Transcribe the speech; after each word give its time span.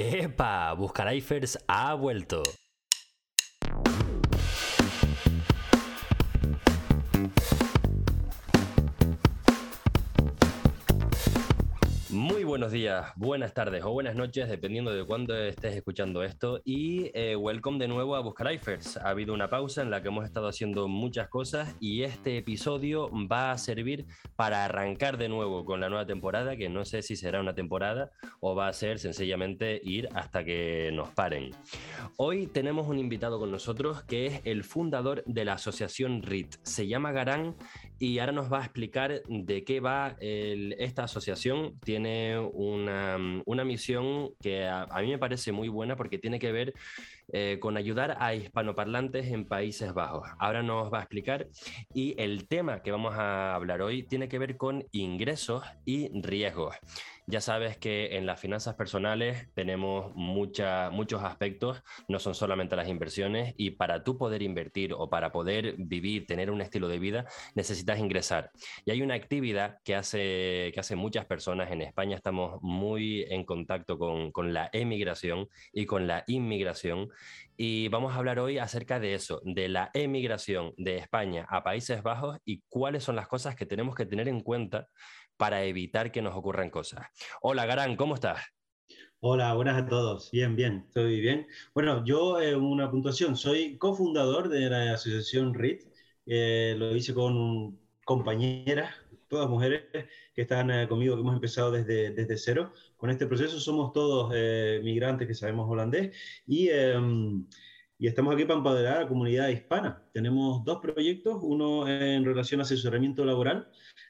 ¡Epa! 0.00 0.72
Buscaraifers 0.74 1.58
ha 1.66 1.92
vuelto. 1.94 2.44
Buenos 12.48 12.72
días, 12.72 13.12
buenas 13.14 13.52
tardes 13.52 13.84
o 13.84 13.90
buenas 13.90 14.16
noches, 14.16 14.48
dependiendo 14.48 14.90
de 14.90 15.04
cuándo 15.04 15.36
estés 15.36 15.76
escuchando 15.76 16.22
esto. 16.22 16.62
Y 16.64 17.10
eh, 17.12 17.36
welcome 17.36 17.78
de 17.78 17.88
nuevo 17.88 18.16
a 18.16 18.20
Buscaraifers. 18.20 18.96
Ha 18.96 19.10
habido 19.10 19.34
una 19.34 19.50
pausa 19.50 19.82
en 19.82 19.90
la 19.90 20.00
que 20.00 20.08
hemos 20.08 20.24
estado 20.24 20.48
haciendo 20.48 20.88
muchas 20.88 21.28
cosas 21.28 21.76
y 21.78 22.04
este 22.04 22.38
episodio 22.38 23.10
va 23.30 23.52
a 23.52 23.58
servir 23.58 24.06
para 24.34 24.64
arrancar 24.64 25.18
de 25.18 25.28
nuevo 25.28 25.66
con 25.66 25.80
la 25.80 25.90
nueva 25.90 26.06
temporada, 26.06 26.56
que 26.56 26.70
no 26.70 26.86
sé 26.86 27.02
si 27.02 27.16
será 27.16 27.38
una 27.38 27.54
temporada 27.54 28.12
o 28.40 28.54
va 28.54 28.68
a 28.68 28.72
ser 28.72 28.98
sencillamente 28.98 29.78
ir 29.84 30.08
hasta 30.14 30.42
que 30.42 30.90
nos 30.94 31.10
paren. 31.10 31.50
Hoy 32.16 32.46
tenemos 32.46 32.88
un 32.88 32.98
invitado 32.98 33.38
con 33.38 33.50
nosotros 33.50 34.04
que 34.04 34.24
es 34.24 34.40
el 34.44 34.64
fundador 34.64 35.22
de 35.26 35.44
la 35.44 35.52
asociación 35.52 36.22
RIT. 36.22 36.54
Se 36.62 36.86
llama 36.86 37.12
Garán 37.12 37.56
y 37.98 38.18
ahora 38.18 38.32
nos 38.32 38.52
va 38.52 38.60
a 38.60 38.64
explicar 38.64 39.22
de 39.28 39.64
qué 39.64 39.80
va 39.80 40.16
esta 40.20 41.04
asociación. 41.04 41.78
Tiene 41.80 42.38
una, 42.38 43.18
misión 43.64 44.30
que 44.40 44.66
a, 44.66 44.86
mí 45.00 45.08
me 45.08 45.18
parece 45.18 45.52
muy 45.52 45.68
buena 45.68 45.96
porque 45.96 46.18
tiene 46.18 46.38
que 46.38 46.52
ver 46.52 46.74
eh, 47.32 47.58
con 47.60 47.76
ayudar 47.76 48.16
a 48.20 48.34
hispanoparlantes 48.34 49.26
en 49.26 49.46
Países 49.46 49.92
Bajos. 49.92 50.28
Ahora 50.38 50.62
nos 50.62 50.92
va 50.92 50.98
a 50.98 51.02
explicar 51.02 51.48
y 51.92 52.14
el 52.20 52.46
tema 52.46 52.82
que 52.82 52.92
vamos 52.92 53.14
a 53.14 53.54
hablar 53.54 53.82
hoy 53.82 54.04
tiene 54.04 54.28
que 54.28 54.38
ver 54.38 54.56
con 54.56 54.84
ingresos 54.92 55.64
y 55.84 56.08
riesgos. 56.20 56.76
Ya 57.30 57.42
sabes 57.42 57.76
que 57.76 58.16
en 58.16 58.24
las 58.24 58.40
finanzas 58.40 58.74
personales 58.74 59.52
tenemos 59.52 60.14
muchos 60.14 61.22
aspectos, 61.22 61.82
no 62.08 62.18
son 62.20 62.34
solamente 62.34 62.74
las 62.74 62.88
inversiones 62.88 63.52
y 63.58 63.72
para 63.72 64.02
tú 64.02 64.16
poder 64.16 64.40
invertir 64.40 64.94
o 64.94 65.10
para 65.10 65.30
poder 65.30 65.74
vivir, 65.76 66.26
tener 66.26 66.50
un 66.50 66.62
estilo 66.62 66.88
de 66.88 66.98
vida, 66.98 67.26
necesitas 67.54 67.98
ingresar. 67.98 68.50
Y 68.86 68.92
hay 68.92 69.02
una 69.02 69.12
actividad 69.12 69.76
que 69.84 69.94
hace, 69.94 70.70
que 70.72 70.80
hace 70.80 70.96
muchas 70.96 71.26
personas 71.26 71.70
en 71.70 71.82
España, 71.82 72.16
estamos 72.16 72.62
muy 72.62 73.26
en 73.28 73.44
contacto 73.44 73.98
con, 73.98 74.32
con 74.32 74.54
la 74.54 74.70
emigración 74.72 75.50
y 75.70 75.84
con 75.84 76.06
la 76.06 76.24
inmigración 76.28 77.10
y 77.58 77.88
vamos 77.88 78.14
a 78.14 78.18
hablar 78.18 78.38
hoy 78.38 78.56
acerca 78.58 79.00
de 79.00 79.14
eso, 79.14 79.42
de 79.44 79.68
la 79.68 79.90
emigración 79.92 80.72
de 80.76 80.96
España 80.96 81.44
a 81.50 81.64
Países 81.64 82.02
Bajos 82.04 82.38
y 82.44 82.62
cuáles 82.68 83.02
son 83.02 83.16
las 83.16 83.26
cosas 83.26 83.54
que 83.56 83.66
tenemos 83.66 83.96
que 83.96 84.06
tener 84.06 84.28
en 84.28 84.40
cuenta 84.40 84.88
para 85.38 85.64
evitar 85.64 86.12
que 86.12 86.20
nos 86.20 86.36
ocurran 86.36 86.68
cosas. 86.68 87.06
Hola, 87.40 87.64
Garán, 87.64 87.96
¿cómo 87.96 88.14
estás? 88.14 88.40
Hola, 89.20 89.54
buenas 89.54 89.80
a 89.80 89.86
todos. 89.86 90.30
Bien, 90.30 90.54
bien, 90.54 90.84
estoy 90.86 91.20
bien. 91.20 91.46
Bueno, 91.74 92.04
yo, 92.04 92.40
eh, 92.40 92.54
una 92.54 92.90
puntuación, 92.90 93.36
soy 93.36 93.78
cofundador 93.78 94.48
de 94.48 94.68
la 94.68 94.92
asociación 94.94 95.54
RIT. 95.54 95.82
Eh, 96.26 96.74
lo 96.76 96.94
hice 96.94 97.14
con 97.14 97.78
compañeras, 98.04 98.94
todas 99.28 99.48
mujeres 99.48 99.84
que 100.34 100.42
están 100.42 100.70
eh, 100.70 100.88
conmigo, 100.88 101.14
que 101.14 101.20
hemos 101.20 101.34
empezado 101.34 101.70
desde, 101.70 102.10
desde 102.10 102.36
cero. 102.36 102.72
Con 102.96 103.10
este 103.10 103.26
proceso 103.26 103.60
somos 103.60 103.92
todos 103.92 104.30
migrantes 104.82 105.26
que 105.26 105.34
sabemos 105.34 105.70
holandés 105.70 106.16
y, 106.46 106.68
em, 106.70 107.46
y 107.98 108.06
estamos 108.08 108.34
aquí 108.34 108.44
para 108.44 108.58
empoderar 108.58 108.96
a 108.98 109.00
la 109.02 109.08
comunidad 109.08 109.48
hispana. 109.48 110.02
Tenemos 110.12 110.64
dos 110.64 110.78
proyectos, 110.80 111.38
uno 111.42 111.88
en 111.88 112.24
relación 112.24 112.60
a 112.60 112.64
asesoramiento 112.64 113.24
laboral 113.24 113.68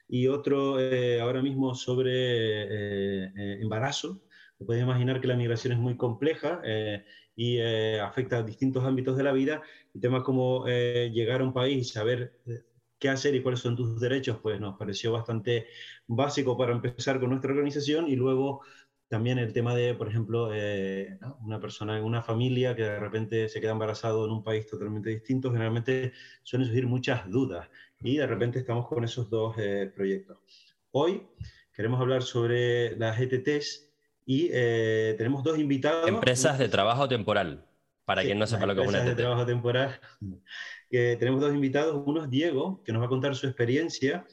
y 0.08 0.26
otro 0.26 0.80
eh, 0.80 1.20
ahora 1.20 1.42
mismo 1.42 1.74
sobre 1.74 2.12
eh, 2.12 3.32
eh, 3.36 3.58
embarazo. 3.60 4.22
Se 4.58 4.64
puede 4.64 4.80
imaginar 4.80 5.20
que 5.20 5.28
la 5.28 5.36
migración 5.36 5.74
es 5.74 5.78
muy 5.78 5.96
compleja 5.96 6.60
y 7.36 7.60
afecta 8.00 8.38
a 8.38 8.42
distintos 8.42 8.84
ámbitos 8.84 9.16
de 9.16 9.22
la 9.22 9.30
vida. 9.30 9.62
Y 9.94 10.00
temas 10.00 10.24
como 10.24 10.66
llegar 10.66 11.42
a 11.42 11.44
un 11.44 11.52
país 11.52 11.78
y 11.78 11.84
saber 11.84 12.40
qué 12.98 13.08
hacer 13.08 13.36
y 13.36 13.42
cuáles 13.42 13.60
son 13.60 13.76
tus 13.76 14.00
derechos, 14.00 14.38
pues 14.42 14.58
nos 14.58 14.76
pareció 14.76 15.12
bastante 15.12 15.68
básico 16.08 16.56
para 16.56 16.72
empezar 16.72 17.20
con 17.20 17.30
nuestra 17.30 17.52
organización 17.52 18.08
y 18.08 18.16
luego 18.16 18.62
también 19.06 19.38
el 19.38 19.52
tema 19.52 19.76
de, 19.76 19.94
por 19.94 20.08
ejemplo, 20.08 20.50
una 21.40 21.60
persona 21.60 22.02
una 22.02 22.20
familia 22.22 22.74
que 22.74 22.82
de 22.82 22.98
repente 22.98 23.48
se 23.48 23.60
queda 23.60 23.70
embarazado 23.70 24.24
en 24.24 24.32
un 24.32 24.42
país 24.42 24.66
totalmente 24.66 25.10
distinto, 25.10 25.52
generalmente 25.52 26.12
suelen 26.42 26.66
surgir 26.66 26.88
muchas 26.88 27.30
dudas 27.30 27.68
y 28.00 28.16
de 28.16 28.26
repente 28.26 28.58
estamos 28.58 28.86
con 28.86 29.04
esos 29.04 29.28
dos 29.28 29.56
eh, 29.58 29.90
proyectos. 29.94 30.38
Hoy 30.92 31.26
queremos 31.74 32.00
hablar 32.00 32.22
sobre 32.22 32.96
las 32.96 33.20
ETTs 33.20 33.90
y 34.24 34.50
eh, 34.52 35.14
tenemos 35.18 35.42
dos 35.42 35.58
invitados. 35.58 36.08
Empresas 36.08 36.58
de 36.58 36.68
trabajo 36.68 37.08
temporal, 37.08 37.64
para 38.04 38.22
quien 38.22 38.38
no 38.38 38.46
sepa 38.46 38.66
lo 38.66 38.74
que 38.74 38.82
es 38.82 38.88
una 38.88 38.98
ETT. 38.98 39.08
de 39.08 39.14
trabajo 39.14 39.46
temporal. 39.46 40.00
Que 40.90 41.16
tenemos 41.18 41.42
dos 41.42 41.52
invitados, 41.52 42.02
uno 42.06 42.24
es 42.24 42.30
Diego, 42.30 42.82
que 42.82 42.94
nos 42.94 43.02
va 43.02 43.06
a 43.06 43.10
contar 43.10 43.36
su 43.36 43.46
experiencia 43.46 44.24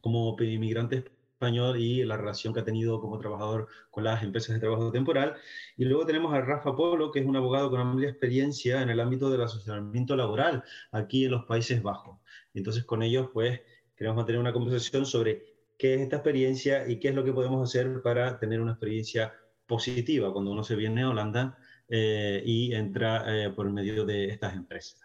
como 0.00 0.34
inmigrante 0.40 1.04
español 1.40 1.78
y 1.78 2.04
la 2.04 2.16
relación 2.16 2.52
que 2.52 2.58
ha 2.58 2.64
tenido 2.64 3.00
como 3.00 3.20
trabajador 3.20 3.68
con 3.88 4.02
las 4.02 4.22
empresas 4.24 4.54
de 4.54 4.58
trabajo 4.58 4.90
temporal. 4.90 5.36
Y 5.76 5.84
luego 5.84 6.04
tenemos 6.04 6.34
a 6.34 6.40
Rafa 6.40 6.74
Polo, 6.74 7.12
que 7.12 7.20
es 7.20 7.26
un 7.26 7.36
abogado 7.36 7.70
con 7.70 7.80
amplia 7.80 8.10
experiencia 8.10 8.82
en 8.82 8.90
el 8.90 8.98
ámbito 8.98 9.30
del 9.30 9.42
asesoramiento 9.42 10.16
laboral 10.16 10.64
aquí 10.90 11.26
en 11.26 11.30
los 11.30 11.44
Países 11.44 11.80
Bajos. 11.82 12.18
Entonces 12.54 12.84
con 12.84 13.02
ellos 13.02 13.30
pues 13.32 13.60
queremos 13.96 14.16
mantener 14.16 14.40
una 14.40 14.52
conversación 14.52 15.06
sobre 15.06 15.44
qué 15.78 15.94
es 15.94 16.00
esta 16.00 16.16
experiencia 16.16 16.88
y 16.88 16.98
qué 16.98 17.08
es 17.08 17.14
lo 17.14 17.24
que 17.24 17.32
podemos 17.32 17.68
hacer 17.68 18.02
para 18.02 18.38
tener 18.38 18.60
una 18.60 18.72
experiencia 18.72 19.34
positiva 19.66 20.32
cuando 20.32 20.50
uno 20.50 20.64
se 20.64 20.76
viene 20.76 21.02
a 21.02 21.10
Holanda 21.10 21.56
eh, 21.88 22.42
y 22.44 22.74
entra 22.74 23.24
eh, 23.26 23.50
por 23.50 23.66
el 23.66 23.72
medio 23.72 24.04
de 24.04 24.26
estas 24.26 24.54
empresas. 24.54 25.00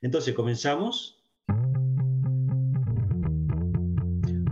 Entonces 0.00 0.34
comenzamos. 0.34 1.22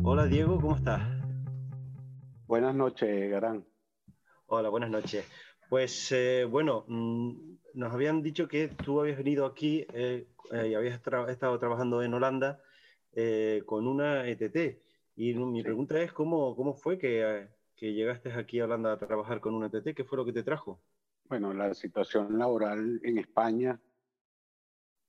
Hola 0.03 0.27
Diego, 0.27 0.61
¿cómo 0.61 0.77
estás? 0.77 1.03
Buenas 2.47 2.75
noches, 2.75 3.31
Garán. 3.31 3.65
Hola, 4.47 4.69
buenas 4.69 4.91
noches. 4.91 5.25
Pues 5.71 6.11
eh, 6.11 6.45
bueno, 6.47 6.85
mm, 6.89 7.59
nos 7.75 7.93
habían 7.93 8.23
dicho 8.23 8.49
que 8.49 8.67
tú 8.67 8.99
habías 8.99 9.19
venido 9.19 9.47
aquí 9.47 9.87
eh, 9.93 10.27
eh, 10.51 10.69
y 10.69 10.75
habías 10.75 10.97
estado 10.97 11.59
trabajando 11.61 12.03
en 12.03 12.13
Holanda 12.13 12.61
con 13.67 13.87
una 13.87 14.29
ETT. 14.29 14.83
Y 15.15 15.35
mi 15.35 15.63
pregunta 15.63 16.03
es, 16.03 16.13
¿cómo, 16.13 16.57
cómo 16.57 16.75
fue 16.75 16.99
que, 16.99 17.47
que, 17.77 17.93
llegaste 17.93 18.33
aquí 18.33 18.59
a 18.59 18.65
Holanda 18.65 18.95
a 18.95 18.99
trabajar 18.99 19.41
con 19.41 19.55
una 19.55 19.69
ETT? 19.69 19.95
¿Qué 19.95 20.03
fue 20.03 20.19
lo 20.19 20.25
que 20.25 20.33
te 20.33 20.43
trajo? 20.43 20.81
Bueno, 21.29 21.55
la 21.55 21.73
situación 21.73 22.37
laboral 22.37 23.01
en 23.05 23.19
España, 23.19 23.81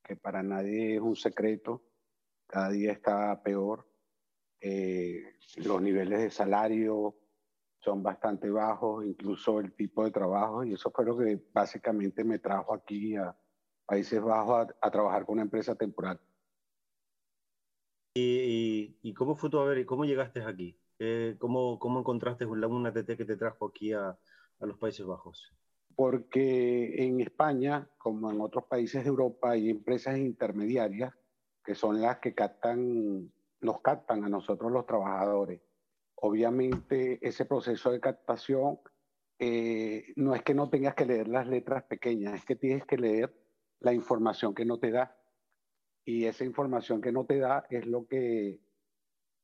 que 0.04 0.16
para 0.16 0.44
nadie 0.44 0.98
es 0.98 1.02
un 1.02 1.16
secreto, 1.16 1.82
cada 2.46 2.70
día 2.70 2.92
está 2.92 3.42
peor. 3.42 3.88
los 4.62 5.82
niveles 5.82 6.20
de 6.20 6.30
salario, 6.30 7.16
son 7.82 8.04
bastante 8.04 8.50
bajos, 8.50 9.06
incluso 9.06 9.60
el 9.60 9.74
tipo 9.74 10.04
de 10.04 10.12
trabajo, 10.12 10.64
y 10.64 10.74
eso 10.74 10.92
fue 10.92 11.06
lo 11.06 11.18
que 11.18 11.42
básicamente 11.52 12.24
me 12.24 12.40
trajo 12.40 12.74
aquí 12.74 13.16
a 13.16 13.36
Países 13.86 14.22
Bajos 14.22 14.68
a, 14.80 14.92
trabajar 14.92 15.26
con 15.26 15.34
una 15.34 15.42
empresa 15.42 15.76
temporal. 15.76 16.20
¿Y, 18.14 18.98
y, 19.02 19.14
cómo 19.14 19.36
fue 19.36 19.50
tu 19.50 19.58
a 19.60 19.66
ver, 19.66 19.80
y 19.80 19.86
cómo 19.86 20.06
llegaste 20.06 20.44
aquí? 20.44 20.78
Eh, 21.00 21.36
¿Cómo, 21.40 21.80
¿Cómo 21.80 22.00
encontraste 22.00 22.46
una 22.46 22.94
TT 22.94 23.18
que 23.18 23.26
te 23.26 23.38
trajo 23.38 23.68
aquí 23.68 23.94
a, 23.94 24.10
a 24.10 24.66
los 24.66 24.78
Países 24.78 25.06
Bajos? 25.06 25.52
Porque 25.96 27.04
en 27.04 27.20
España, 27.22 27.90
como 27.98 28.30
en 28.32 28.42
otros 28.42 28.66
países 28.66 29.04
de 29.04 29.10
Europa, 29.10 29.52
hay 29.52 29.70
empresas 29.70 30.18
intermediarias 30.18 31.14
que 31.64 31.74
son 31.74 32.02
las 32.02 32.20
que 32.20 32.34
captan, 32.34 33.32
nos 33.60 33.82
captan 33.82 34.24
a 34.24 34.30
nosotros 34.30 34.72
los 34.72 34.86
trabajadores 34.86 35.62
Obviamente 36.24 37.18
ese 37.22 37.46
proceso 37.46 37.92
de 37.92 38.00
captación 38.00 38.80
eh, 39.40 40.14
no 40.18 40.36
es 40.36 40.44
que 40.44 40.54
no 40.54 40.70
tengas 40.70 40.94
que 40.94 41.06
leer 41.06 41.28
las 41.28 41.48
letras 41.48 41.84
pequeñas, 41.86 42.36
es 42.36 42.46
que 42.46 42.56
tienes 42.56 42.86
que 42.86 42.98
leer 42.98 43.36
la 43.80 43.92
información 43.92 44.54
que 44.54 44.64
no 44.64 44.78
te 44.78 44.92
da. 44.92 45.18
Y 46.06 46.26
esa 46.26 46.46
información 46.46 47.02
que 47.02 47.12
no 47.12 47.26
te 47.26 47.40
da 47.40 47.66
es 47.72 47.88
lo 47.88 48.06
que 48.06 48.62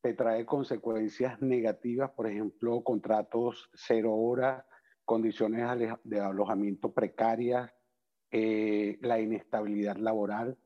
te 0.02 0.14
trae 0.14 0.46
consecuencias 0.46 1.42
negativas, 1.42 2.12
por 2.12 2.28
ejemplo, 2.28 2.84
contratos 2.84 3.72
cero 3.74 4.14
horas, 4.14 4.64
condiciones 5.04 5.68
de 6.04 6.20
alojamiento 6.20 6.94
precarias, 6.94 7.74
eh, 8.30 9.00
la 9.02 9.20
inestabilidad 9.20 9.96
laboral 9.96 10.60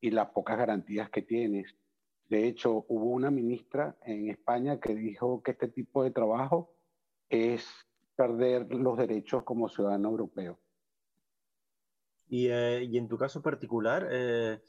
y 0.00 0.10
las 0.12 0.30
pocas 0.30 0.56
garantías 0.56 1.10
que 1.10 1.22
tienes. 1.22 1.74
De 2.30 2.46
hecho, 2.46 2.86
hubo 2.88 3.06
una 3.06 3.30
ministra 3.30 3.96
en 4.06 4.30
España 4.30 4.78
que 4.78 4.94
dijo 4.94 5.42
que 5.42 5.50
este 5.50 5.66
tipo 5.66 6.04
de 6.04 6.12
trabajo 6.12 6.72
es 7.28 7.66
perder 8.14 8.72
los 8.72 8.96
derechos 8.96 9.42
como 9.42 9.68
ciudadano 9.68 10.10
europeo. 10.10 10.60
Y, 12.28 12.46
eh, 12.46 12.84
en 12.84 13.08
tu 13.08 13.18
caso 13.18 13.42
particular, 13.42 14.06
eh, 14.12 14.62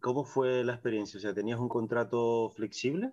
¿cómo 0.00 0.24
fue 0.24 0.64
la 0.64 0.72
experiencia? 0.72 1.18
O 1.18 1.20
sea, 1.20 1.32
¿tenías 1.32 1.60
un 1.60 1.68
contrato 1.68 2.50
flexible? 2.50 3.12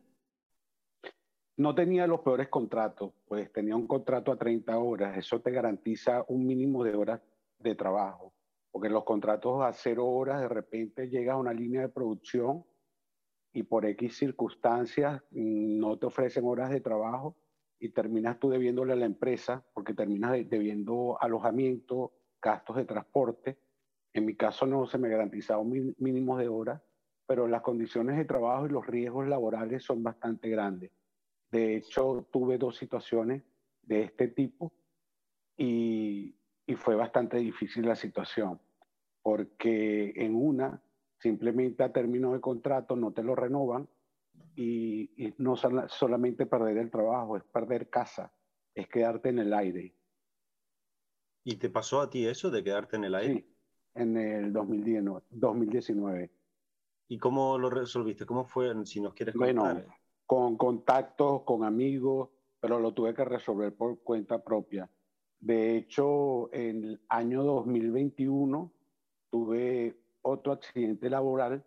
no 1.57 1.73
tenía 1.73 2.05
los 2.05 2.19
peores 2.19 2.49
contratos, 2.49 3.13
pues 3.29 3.49
tenía 3.53 3.77
un 3.77 3.87
contrato 3.87 4.31
a 4.33 4.37
30 4.37 4.77
horas, 4.77 5.17
eso 5.17 5.39
te 5.39 5.51
garantiza 5.51 6.25
un 6.27 6.45
mínimo 6.45 6.83
de 6.83 6.95
horas 6.95 7.21
de 7.59 7.75
trabajo, 7.75 8.33
porque 8.71 8.89
los 8.89 9.05
contratos 9.05 9.63
a 9.63 9.71
cero 9.71 10.05
horas 10.05 10.41
de 10.41 10.49
repente 10.49 11.07
llegas 11.07 11.35
a 11.35 11.39
una 11.39 11.53
línea 11.53 11.79
de 11.79 11.87
producción 11.87 12.65
y 13.55 13.63
por 13.63 13.85
X 13.85 14.17
circunstancias 14.17 15.23
mm, 15.31 15.79
no 15.79 15.97
te 15.97 16.05
ofrecen 16.05 16.43
horas 16.45 16.69
de 16.69 16.81
trabajo 16.81 17.37
y 17.79 17.89
terminas 17.89 18.37
tú 18.37 18.49
debiéndole 18.49 18.91
a 18.91 18.97
la 18.97 19.05
empresa 19.05 19.65
porque 19.73 19.93
terminas 19.93 20.33
debiendo 20.49 21.17
alojamiento, 21.21 22.11
gastos 22.41 22.75
de 22.75 22.85
transporte. 22.85 23.57
En 24.11 24.25
mi 24.25 24.35
caso 24.35 24.65
no 24.65 24.85
se 24.85 24.97
me 24.97 25.07
garantizaba 25.07 25.61
un 25.61 25.95
mínimo 25.99 26.37
de 26.37 26.49
horas, 26.49 26.81
pero 27.25 27.47
las 27.47 27.61
condiciones 27.61 28.17
de 28.17 28.25
trabajo 28.25 28.65
y 28.65 28.69
los 28.69 28.85
riesgos 28.85 29.25
laborales 29.25 29.83
son 29.83 30.03
bastante 30.03 30.49
grandes. 30.49 30.91
De 31.49 31.77
hecho, 31.77 32.27
tuve 32.31 32.57
dos 32.57 32.75
situaciones 32.75 33.41
de 33.83 34.03
este 34.03 34.27
tipo 34.27 34.73
y, 35.55 36.35
y 36.65 36.75
fue 36.75 36.95
bastante 36.95 37.37
difícil 37.37 37.85
la 37.85 37.95
situación, 37.95 38.59
porque 39.21 40.11
en 40.17 40.35
una, 40.35 40.81
simplemente 41.19 41.83
a 41.83 41.91
término 41.91 42.33
de 42.33 42.41
contrato 42.41 42.95
no 42.95 43.11
te 43.11 43.23
lo 43.23 43.35
renovan 43.35 43.87
y, 44.55 45.25
y 45.25 45.33
no 45.37 45.55
solamente 45.55 46.45
perder 46.45 46.77
el 46.77 46.91
trabajo, 46.91 47.37
es 47.37 47.43
perder 47.43 47.89
casa, 47.89 48.33
es 48.73 48.87
quedarte 48.87 49.29
en 49.29 49.39
el 49.39 49.53
aire. 49.53 49.95
¿Y 51.43 51.57
te 51.57 51.69
pasó 51.69 52.01
a 52.01 52.09
ti 52.09 52.25
eso 52.25 52.49
de 52.49 52.63
quedarte 52.63 52.95
en 52.95 53.03
el 53.03 53.15
aire? 53.15 53.33
Sí, 53.33 53.55
en 53.95 54.17
el 54.17 54.53
2019. 54.53 56.31
¿Y 57.07 57.17
cómo 57.17 57.57
lo 57.57 57.69
resolviste? 57.69 58.25
¿Cómo 58.25 58.45
fue, 58.45 58.73
si 58.85 58.99
nos 58.99 59.13
quieres 59.13 59.35
contar? 59.35 59.55
Bueno, 59.55 59.95
con 60.25 60.57
contactos, 60.57 61.43
con 61.43 61.63
amigos, 61.63 62.29
pero 62.59 62.79
lo 62.79 62.93
tuve 62.93 63.13
que 63.13 63.23
resolver 63.23 63.75
por 63.75 64.01
cuenta 64.01 64.43
propia. 64.43 64.89
De 65.39 65.77
hecho, 65.77 66.51
en 66.51 66.83
el 66.83 67.01
año 67.09 67.43
2021 67.43 68.73
tuve 69.29 69.95
otro 70.25 70.53
accidente 70.53 71.09
laboral, 71.09 71.63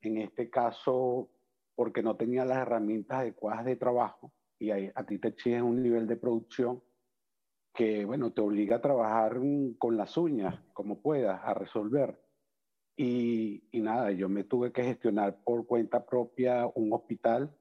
en 0.00 0.18
este 0.18 0.50
caso 0.50 1.30
porque 1.74 2.02
no 2.02 2.16
tenía 2.16 2.44
las 2.44 2.58
herramientas 2.58 3.18
adecuadas 3.20 3.64
de 3.64 3.76
trabajo 3.76 4.32
y 4.58 4.70
a, 4.70 5.04
ti 5.06 5.18
te 5.18 5.28
exigen 5.28 5.62
un 5.62 5.82
nivel 5.82 6.06
de 6.08 6.16
producción 6.16 6.82
que, 7.72 8.04
bueno, 8.04 8.32
te 8.32 8.40
obliga 8.40 8.76
a 8.76 8.80
trabajar 8.80 9.38
con 9.78 9.96
las 9.96 10.16
uñas, 10.16 10.58
como 10.72 11.00
puedas, 11.00 11.40
a 11.44 11.54
resolver. 11.54 12.20
Y, 12.96 13.62
nada, 13.72 14.10
yo 14.10 14.28
me 14.28 14.42
tuve 14.42 14.72
que 14.72 14.82
gestionar 14.82 15.40
por 15.44 15.66
cuenta 15.66 16.04
propia 16.04 16.66
un 16.74 16.92
hospital 16.92 17.54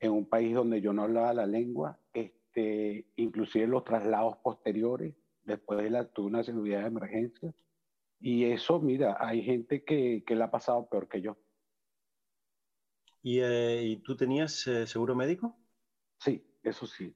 en 0.00 0.10
un 0.10 0.28
país 0.28 0.52
donde 0.52 0.80
yo 0.80 0.92
no 0.92 1.02
hablaba 1.02 1.32
la 1.32 1.46
lengua, 1.46 2.00
este, 2.12 3.06
inclusive 3.14 3.68
los 3.68 3.84
traslados 3.84 4.38
posteriores, 4.38 5.14
después 5.44 5.80
de 5.80 5.90
la, 5.90 6.04
tuve 6.06 6.26
una 6.26 6.42
cirugía 6.42 6.80
de 6.80 6.86
emergencia. 6.86 7.54
Y 8.18 8.44
eso, 8.44 8.80
mira, 8.80 9.16
hay 9.20 9.42
gente 9.42 9.84
que, 9.84 10.24
que 10.26 10.34
la 10.34 10.46
ha 10.46 10.50
pasado 10.50 10.88
peor 10.88 11.08
que 11.08 11.20
yo. 11.20 11.36
¿Y, 13.22 13.40
eh, 13.40 13.82
¿y 13.82 13.96
tú 13.96 14.16
tenías 14.16 14.66
eh, 14.68 14.86
seguro 14.86 15.14
médico? 15.14 15.58
Sí, 16.18 16.46
eso 16.62 16.86
sí. 16.86 17.14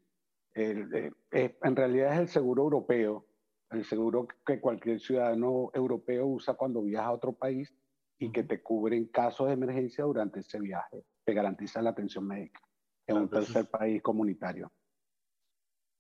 El, 0.53 1.15
eh, 1.31 1.59
en 1.63 1.77
realidad 1.77 2.15
es 2.15 2.19
el 2.19 2.29
seguro 2.29 2.65
europeo, 2.65 3.27
el 3.71 3.85
seguro 3.85 4.27
que 4.45 4.61
cualquier 4.61 5.01
ciudadano 5.01 5.71
europeo 5.73 6.27
usa 6.27 6.55
cuando 6.55 6.83
viaja 6.83 7.07
a 7.07 7.13
otro 7.13 7.33
país 7.33 7.73
y 8.19 8.33
que 8.33 8.43
te 8.43 8.61
cubre 8.61 8.97
en 8.97 9.07
casos 9.07 9.47
de 9.47 9.55
emergencia 9.55 10.05
durante 10.05 10.41
ese 10.41 10.59
viaje. 10.59 11.05
Te 11.25 11.33
garantiza 11.33 11.81
la 11.81 11.91
atención 11.91 12.27
médica 12.27 12.61
en 13.07 13.17
un 13.17 13.31
tercer 13.31 13.71
país 13.71 14.03
comunitario. 14.03 14.71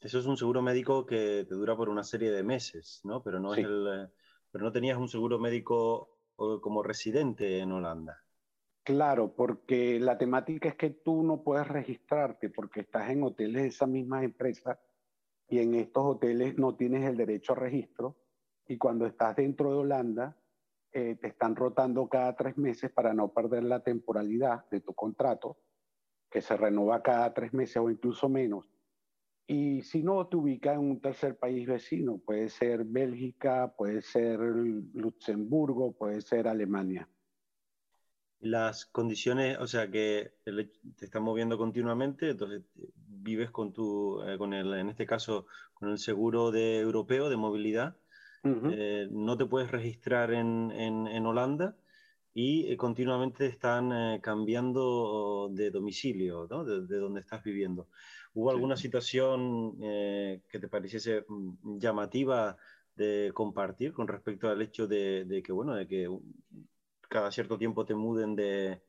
Eso 0.00 0.18
es 0.18 0.26
un 0.26 0.36
seguro 0.36 0.60
médico 0.60 1.06
que 1.06 1.46
te 1.48 1.54
dura 1.54 1.76
por 1.76 1.88
una 1.88 2.02
serie 2.02 2.30
de 2.30 2.42
meses, 2.42 3.00
¿no? 3.04 3.22
Pero 3.22 3.38
no, 3.38 3.54
es 3.54 3.64
el, 3.64 4.10
pero 4.50 4.64
no 4.64 4.72
tenías 4.72 4.98
un 4.98 5.08
seguro 5.08 5.38
médico 5.38 6.18
como 6.36 6.82
residente 6.82 7.58
en 7.58 7.72
Holanda. 7.72 8.24
Claro, 8.82 9.34
porque 9.34 10.00
la 10.00 10.16
temática 10.16 10.70
es 10.70 10.74
que 10.74 10.90
tú 10.90 11.22
no 11.22 11.42
puedes 11.42 11.68
registrarte 11.68 12.48
porque 12.48 12.80
estás 12.80 13.10
en 13.10 13.22
hoteles 13.22 13.62
de 13.62 13.68
esa 13.68 13.86
misma 13.86 14.24
empresa 14.24 14.80
y 15.48 15.58
en 15.58 15.74
estos 15.74 16.04
hoteles 16.04 16.56
no 16.56 16.74
tienes 16.76 17.08
el 17.08 17.16
derecho 17.16 17.52
a 17.52 17.56
registro 17.56 18.16
y 18.66 18.78
cuando 18.78 19.06
estás 19.06 19.36
dentro 19.36 19.70
de 19.70 19.76
Holanda 19.76 20.36
eh, 20.92 21.16
te 21.20 21.28
están 21.28 21.54
rotando 21.54 22.08
cada 22.08 22.34
tres 22.34 22.56
meses 22.56 22.90
para 22.90 23.12
no 23.12 23.32
perder 23.32 23.64
la 23.64 23.80
temporalidad 23.80 24.68
de 24.70 24.80
tu 24.80 24.94
contrato 24.94 25.58
que 26.30 26.40
se 26.40 26.56
renova 26.56 27.02
cada 27.02 27.34
tres 27.34 27.52
meses 27.52 27.76
o 27.76 27.90
incluso 27.90 28.28
menos. 28.28 28.66
Y 29.46 29.82
si 29.82 30.02
no, 30.02 30.26
te 30.28 30.36
ubica 30.36 30.74
en 30.74 30.80
un 30.80 31.00
tercer 31.00 31.36
país 31.36 31.66
vecino, 31.66 32.18
puede 32.18 32.48
ser 32.48 32.84
Bélgica, 32.84 33.74
puede 33.76 34.00
ser 34.02 34.38
Luxemburgo, 34.38 35.92
puede 35.92 36.20
ser 36.20 36.46
Alemania. 36.46 37.08
Las 38.38 38.86
condiciones, 38.86 39.58
o 39.58 39.66
sea, 39.66 39.90
que 39.90 40.32
te 40.44 41.04
estás 41.04 41.20
moviendo 41.20 41.58
continuamente, 41.58 42.30
entonces 42.30 42.62
vives 42.74 43.50
con 43.50 43.72
tu, 43.72 44.22
eh, 44.22 44.38
con 44.38 44.54
el, 44.54 44.72
en 44.72 44.88
este 44.88 45.04
caso, 45.04 45.46
con 45.74 45.90
el 45.90 45.98
seguro 45.98 46.50
de 46.50 46.78
europeo 46.78 47.28
de 47.28 47.36
movilidad, 47.36 47.96
eh, 48.44 49.08
no 49.10 49.36
te 49.36 49.44
puedes 49.44 49.70
registrar 49.70 50.32
en, 50.32 50.70
en, 50.70 51.06
en 51.06 51.26
Holanda, 51.26 51.76
y 52.32 52.72
eh, 52.72 52.76
continuamente 52.76 53.46
están 53.46 53.92
eh, 53.92 54.20
cambiando 54.22 55.48
de 55.52 55.70
domicilio, 55.70 56.46
¿no? 56.48 56.64
de, 56.64 56.96
donde 56.96 57.20
estás 57.20 57.42
viviendo. 57.42 57.88
¿Hubo 58.32 58.50
alguna 58.50 58.76
situación 58.76 59.76
eh, 59.82 60.42
que 60.48 60.58
te 60.58 60.68
pareciese 60.68 61.24
mm, 61.28 61.78
llamativa 61.78 62.56
de 62.94 63.30
compartir 63.34 63.92
con 63.92 64.08
respecto 64.08 64.48
al 64.48 64.62
hecho 64.62 64.86
de, 64.86 65.42
que, 65.44 65.52
bueno, 65.52 65.74
de 65.74 65.86
que 65.86 66.08
cada 67.08 67.30
cierto 67.30 67.58
tiempo 67.58 67.84
te 67.84 67.94
muden 67.94 68.36
de, 68.36 68.82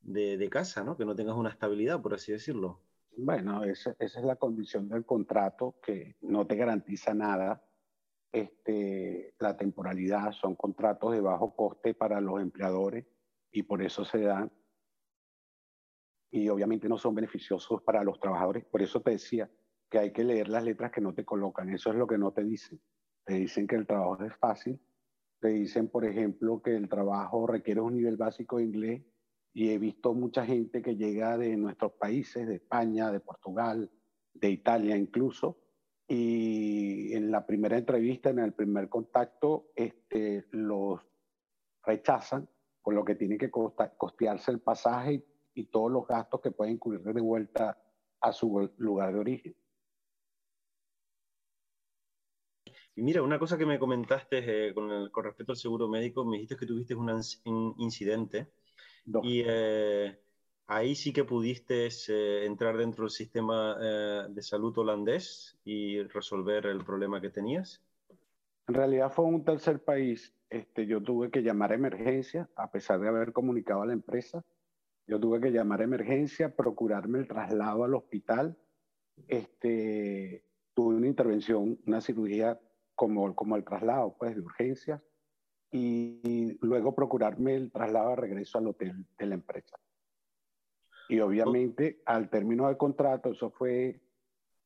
de, 0.00 0.48
casa, 0.50 0.82
¿no? 0.82 0.96
que 0.96 1.04
no 1.04 1.14
tengas 1.14 1.36
una 1.36 1.50
estabilidad, 1.50 2.00
por 2.00 2.14
así 2.14 2.32
decirlo? 2.32 2.80
Bueno, 3.16 3.62
esa, 3.64 3.94
esa 3.98 4.20
es 4.20 4.24
la 4.24 4.36
condición 4.36 4.88
del 4.88 5.04
contrato, 5.04 5.76
que 5.82 6.16
no 6.22 6.46
te 6.46 6.56
garantiza 6.56 7.12
nada 7.12 7.62
este, 8.32 9.34
la 9.38 9.56
temporalidad, 9.56 10.32
son 10.32 10.56
contratos 10.56 11.12
de 11.12 11.20
bajo 11.20 11.54
coste 11.54 11.92
para 11.94 12.20
los 12.20 12.40
empleadores 12.40 13.04
y 13.52 13.62
por 13.62 13.82
eso 13.82 14.04
se 14.04 14.22
dan. 14.22 14.50
Y 16.32 16.48
obviamente 16.48 16.88
no 16.88 16.98
son 16.98 17.14
beneficiosos 17.14 17.82
para 17.82 18.02
los 18.02 18.18
trabajadores. 18.18 18.64
Por 18.64 18.82
eso 18.82 19.00
te 19.00 19.12
decía 19.12 19.48
que 19.88 19.98
hay 20.00 20.12
que 20.12 20.24
leer 20.24 20.48
las 20.48 20.64
letras 20.64 20.90
que 20.90 21.00
no 21.00 21.14
te 21.14 21.24
colocan. 21.24 21.70
Eso 21.70 21.90
es 21.90 21.96
lo 21.96 22.08
que 22.08 22.18
no 22.18 22.32
te 22.32 22.42
dicen. 22.42 22.80
Te 23.24 23.34
dicen 23.34 23.68
que 23.68 23.76
el 23.76 23.86
trabajo 23.86 24.24
es 24.24 24.34
fácil. 24.36 24.80
Te 25.40 25.48
dicen, 25.48 25.88
por 25.88 26.04
ejemplo, 26.04 26.60
que 26.60 26.74
el 26.74 26.88
trabajo 26.88 27.46
requiere 27.46 27.80
un 27.80 27.94
nivel 27.94 28.16
básico 28.16 28.56
de 28.56 28.64
inglés. 28.64 29.02
Y 29.54 29.68
he 29.68 29.78
visto 29.78 30.12
mucha 30.12 30.44
gente 30.44 30.82
que 30.82 30.96
llega 30.96 31.38
de 31.38 31.56
nuestros 31.56 31.92
países, 31.92 32.48
de 32.48 32.56
España, 32.56 33.12
de 33.12 33.20
Portugal, 33.20 33.90
de 34.34 34.50
Italia 34.50 34.96
incluso, 34.96 35.58
y 36.08 37.14
en 37.14 37.30
la 37.30 37.46
primera 37.46 37.78
entrevista, 37.78 38.30
en 38.30 38.40
el 38.40 38.52
primer 38.52 38.88
contacto, 38.88 39.70
este, 39.74 40.44
los 40.50 41.00
rechazan, 41.84 42.48
con 42.82 42.94
lo 42.94 43.04
que 43.04 43.14
tiene 43.14 43.38
que 43.38 43.50
costearse 43.50 44.50
el 44.50 44.60
pasaje 44.60 45.24
y, 45.54 45.64
todos 45.64 45.90
los 45.90 46.06
gastos 46.06 46.40
que 46.40 46.50
pueden 46.50 46.74
incurrir 46.74 47.00
de 47.00 47.20
vuelta 47.20 47.78
a 48.20 48.32
su 48.32 48.70
lugar 48.78 49.12
de 49.12 49.20
origen. 49.20 49.56
Y 52.94 53.02
mira, 53.02 53.22
una 53.22 53.38
cosa 53.38 53.56
que 53.56 53.64
me 53.64 53.78
comentaste 53.78 54.68
eh, 54.68 54.74
con, 54.74 55.08
con, 55.10 55.24
respecto 55.24 55.52
al 55.52 55.56
seguro 55.56 55.88
médico, 55.88 56.24
me 56.24 56.36
dijiste 56.36 56.56
que 56.56 56.66
tuviste 56.66 56.94
un, 56.94 57.74
incidente. 57.78 58.52
Y 59.22 59.42
eh, 59.46 60.18
ahí 60.66 60.94
sí 60.94 61.12
que 61.12 61.24
pudiste 61.24 61.88
eh, 62.08 62.46
entrar 62.46 62.76
dentro 62.76 63.04
del 63.04 63.10
sistema 63.10 63.76
eh, 63.80 64.26
de 64.28 64.42
salud 64.42 64.76
holandés 64.78 65.58
y 65.64 66.02
resolver 66.04 66.66
el 66.66 66.84
problema 66.84 67.20
que 67.20 67.30
tenías. 67.30 67.82
En 68.68 68.74
realidad 68.74 69.10
fue 69.10 69.24
un 69.24 69.44
tercer 69.44 69.82
país. 69.82 70.34
Este, 70.48 70.86
yo 70.86 71.02
tuve 71.02 71.30
que 71.30 71.42
llamar 71.42 71.72
a 71.72 71.76
emergencia, 71.76 72.48
a 72.56 72.70
pesar 72.70 73.00
de 73.00 73.08
haber 73.08 73.32
comunicado 73.32 73.82
a 73.82 73.86
la 73.86 73.92
empresa. 73.92 74.44
Yo 75.06 75.20
tuve 75.20 75.40
que 75.40 75.50
llamar 75.50 75.80
a 75.80 75.84
emergencia, 75.84 76.54
procurarme 76.54 77.18
el 77.18 77.28
traslado 77.28 77.84
al 77.84 77.94
hospital. 77.94 78.56
Este, 79.28 80.44
tuve 80.74 80.94
una 80.96 81.06
intervención, 81.06 81.78
una 81.86 82.00
cirugía 82.00 82.60
como, 82.94 83.34
como 83.34 83.56
el 83.56 83.64
traslado, 83.64 84.16
pues, 84.18 84.34
de 84.34 84.40
urgencias. 84.40 85.02
y 85.74 86.58
luego 86.60 86.94
procurarme 86.94 87.54
el 87.54 87.72
traslado 87.72 88.10
de 88.10 88.16
regreso 88.16 88.58
al 88.58 88.66
hotel 88.66 89.06
de 89.18 89.26
la 89.26 89.34
empresa. 89.36 89.78
Y 91.08 91.20
obviamente 91.20 92.02
al 92.06 92.30
término 92.30 92.68
del 92.68 92.76
contrato, 92.76 93.30
eso 93.30 93.50
fue 93.50 94.00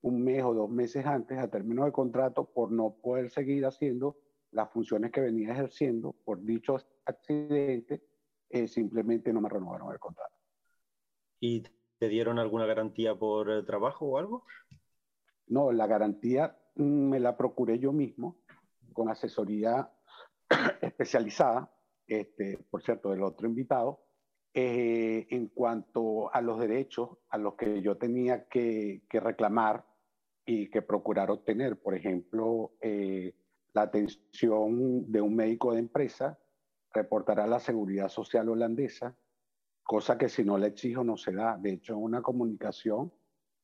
un 0.02 0.22
mes 0.22 0.44
o 0.44 0.54
dos 0.54 0.70
meses 0.70 1.04
antes, 1.04 1.38
al 1.38 1.50
término 1.50 1.82
del 1.82 1.92
contrato, 1.92 2.44
por 2.52 2.70
no 2.70 2.96
poder 3.02 3.30
seguir 3.30 3.66
haciendo 3.66 4.16
las 4.52 4.70
funciones 4.70 5.10
que 5.10 5.20
venía 5.20 5.52
ejerciendo 5.52 6.14
por 6.24 6.42
dichos 6.44 6.86
accidentes, 7.04 8.00
eh, 8.48 8.68
simplemente 8.68 9.32
no 9.32 9.40
me 9.40 9.48
renovaron 9.48 9.92
el 9.92 9.98
contrato. 9.98 10.34
¿Y 11.40 11.62
te 11.98 12.08
dieron 12.08 12.38
alguna 12.38 12.66
garantía 12.66 13.14
por 13.14 13.64
trabajo 13.66 14.06
o 14.06 14.18
algo? 14.18 14.44
No, 15.48 15.72
la 15.72 15.86
garantía 15.86 16.58
mm, 16.76 17.08
me 17.10 17.20
la 17.20 17.36
procuré 17.36 17.78
yo 17.78 17.92
mismo 17.92 18.38
con 18.92 19.08
asesoría 19.08 19.90
especializada, 20.80 21.72
este, 22.06 22.58
por 22.70 22.82
cierto, 22.82 23.10
del 23.10 23.22
otro 23.22 23.46
invitado, 23.46 24.06
eh, 24.54 25.26
en 25.30 25.48
cuanto 25.48 26.32
a 26.34 26.40
los 26.40 26.58
derechos 26.58 27.18
a 27.28 27.36
los 27.36 27.56
que 27.56 27.82
yo 27.82 27.98
tenía 27.98 28.48
que, 28.48 29.02
reclamar 29.10 29.84
y 30.46 30.70
que 30.70 30.80
procurar 30.80 31.30
obtener. 31.30 31.78
Por 31.78 31.94
ejemplo, 31.94 32.72
eh, 32.80 33.34
la 33.74 33.82
atención 33.82 35.12
de 35.12 35.20
un 35.20 35.36
médico 35.36 35.74
de 35.74 35.80
empresa 35.80 36.38
reportará 36.96 37.46
la 37.46 37.60
seguridad 37.60 38.08
social 38.08 38.48
holandesa, 38.48 39.16
cosa 39.82 40.18
que 40.18 40.28
si 40.28 40.44
no 40.44 40.58
le 40.58 40.68
exijo 40.68 41.04
no 41.04 41.16
se 41.16 41.32
da. 41.32 41.56
De 41.56 41.72
hecho, 41.74 41.92
en 41.92 42.02
una 42.02 42.22
comunicación, 42.22 43.12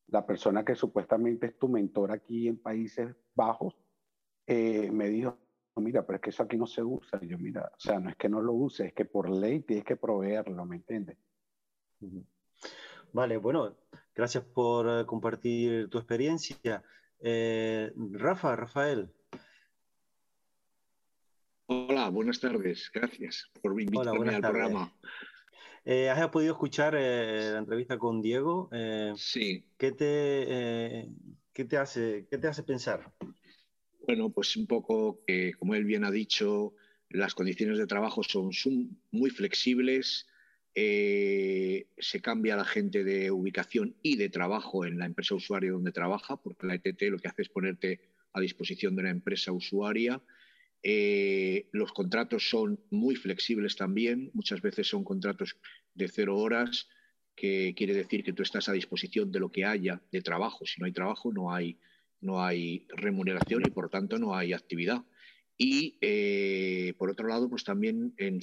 la 0.08 0.24
persona 0.26 0.64
que 0.64 0.74
supuestamente 0.74 1.46
es 1.46 1.58
tu 1.58 1.68
mentor 1.68 2.12
aquí 2.12 2.46
en 2.46 2.58
Países 2.58 3.14
Bajos 3.34 3.74
eh, 4.46 4.90
me 4.90 5.08
dijo, 5.08 5.38
mira, 5.76 6.04
pero 6.04 6.16
es 6.16 6.22
que 6.22 6.30
eso 6.30 6.42
aquí 6.42 6.56
no 6.56 6.66
se 6.66 6.82
usa. 6.82 7.20
yo, 7.22 7.38
mira, 7.38 7.72
o 7.74 7.80
sea, 7.80 7.98
no 7.98 8.10
es 8.10 8.16
que 8.16 8.28
no 8.28 8.40
lo 8.40 8.52
use, 8.52 8.86
es 8.86 8.92
que 8.92 9.04
por 9.04 9.30
ley 9.30 9.60
tienes 9.60 9.84
que 9.84 9.96
proveerlo, 9.96 10.64
¿me 10.66 10.76
entiendes? 10.76 11.16
Vale, 13.12 13.36
bueno, 13.36 13.76
gracias 14.14 14.44
por 14.44 14.86
eh, 14.88 15.06
compartir 15.06 15.88
tu 15.88 15.98
experiencia. 15.98 16.82
Eh, 17.20 17.92
Rafa, 18.12 18.56
Rafael. 18.56 19.10
Hola, 22.02 22.10
buenas 22.10 22.40
tardes. 22.40 22.90
Gracias 22.92 23.48
por 23.62 23.80
invitarme 23.80 24.34
al 24.34 24.42
programa. 24.42 24.92
Eh, 25.84 26.10
¿Has 26.10 26.28
podido 26.30 26.52
escuchar 26.52 26.94
la 26.94 27.58
entrevista 27.58 27.96
con 27.96 28.20
Diego? 28.20 28.68
sí. 29.16 29.64
¿qué 29.78 29.92
te, 29.92 31.08
qué, 31.52 31.64
te 31.64 31.76
hace, 31.76 32.26
¿Qué 32.28 32.38
te 32.38 32.48
hace 32.48 32.64
pensar? 32.64 33.12
Bueno, 34.04 34.30
pues 34.30 34.56
un 34.56 34.66
poco 34.66 35.20
que, 35.24 35.52
como 35.52 35.76
él 35.76 35.84
bien 35.84 36.02
ha 36.02 36.10
dicho, 36.10 36.74
las 37.08 37.36
condiciones 37.36 37.78
de 37.78 37.86
trabajo 37.86 38.24
son 38.24 38.50
muy 39.12 39.30
flexibles, 39.30 40.26
eh, 40.74 41.86
se 41.98 42.20
cambia 42.20 42.56
la 42.56 42.64
gente 42.64 43.04
de 43.04 43.30
ubicación 43.30 43.94
y 44.02 44.16
de 44.16 44.28
trabajo 44.28 44.86
en 44.86 44.98
la 44.98 45.06
empresa 45.06 45.36
usuaria 45.36 45.70
donde 45.70 45.92
trabaja, 45.92 46.36
porque 46.36 46.66
la 46.66 46.74
ETT 46.74 47.02
lo 47.12 47.18
que 47.20 47.28
hace 47.28 47.42
es 47.42 47.48
ponerte 47.48 48.00
a 48.32 48.40
disposición 48.40 48.96
de 48.96 49.04
la 49.04 49.10
empresa 49.10 49.52
usuaria. 49.52 50.20
Eh, 50.82 51.68
los 51.72 51.92
contratos 51.92 52.48
son 52.48 52.80
muy 52.90 53.14
flexibles 53.14 53.76
también, 53.76 54.30
muchas 54.34 54.60
veces 54.60 54.88
son 54.88 55.04
contratos 55.04 55.56
de 55.94 56.08
cero 56.08 56.36
horas, 56.36 56.88
que 57.34 57.74
quiere 57.76 57.94
decir 57.94 58.24
que 58.24 58.32
tú 58.32 58.42
estás 58.42 58.68
a 58.68 58.72
disposición 58.72 59.30
de 59.30 59.40
lo 59.40 59.50
que 59.50 59.64
haya 59.64 60.02
de 60.10 60.22
trabajo. 60.22 60.66
Si 60.66 60.80
no 60.80 60.86
hay 60.86 60.92
trabajo, 60.92 61.32
no 61.32 61.52
hay, 61.52 61.78
no 62.20 62.44
hay 62.44 62.86
remuneración 62.88 63.64
y 63.64 63.70
por 63.70 63.88
tanto 63.90 64.18
no 64.18 64.34
hay 64.34 64.52
actividad. 64.52 65.04
Y 65.56 65.98
eh, 66.00 66.94
por 66.98 67.10
otro 67.10 67.28
lado, 67.28 67.48
pues 67.48 67.64
también 67.64 68.14
en, 68.18 68.40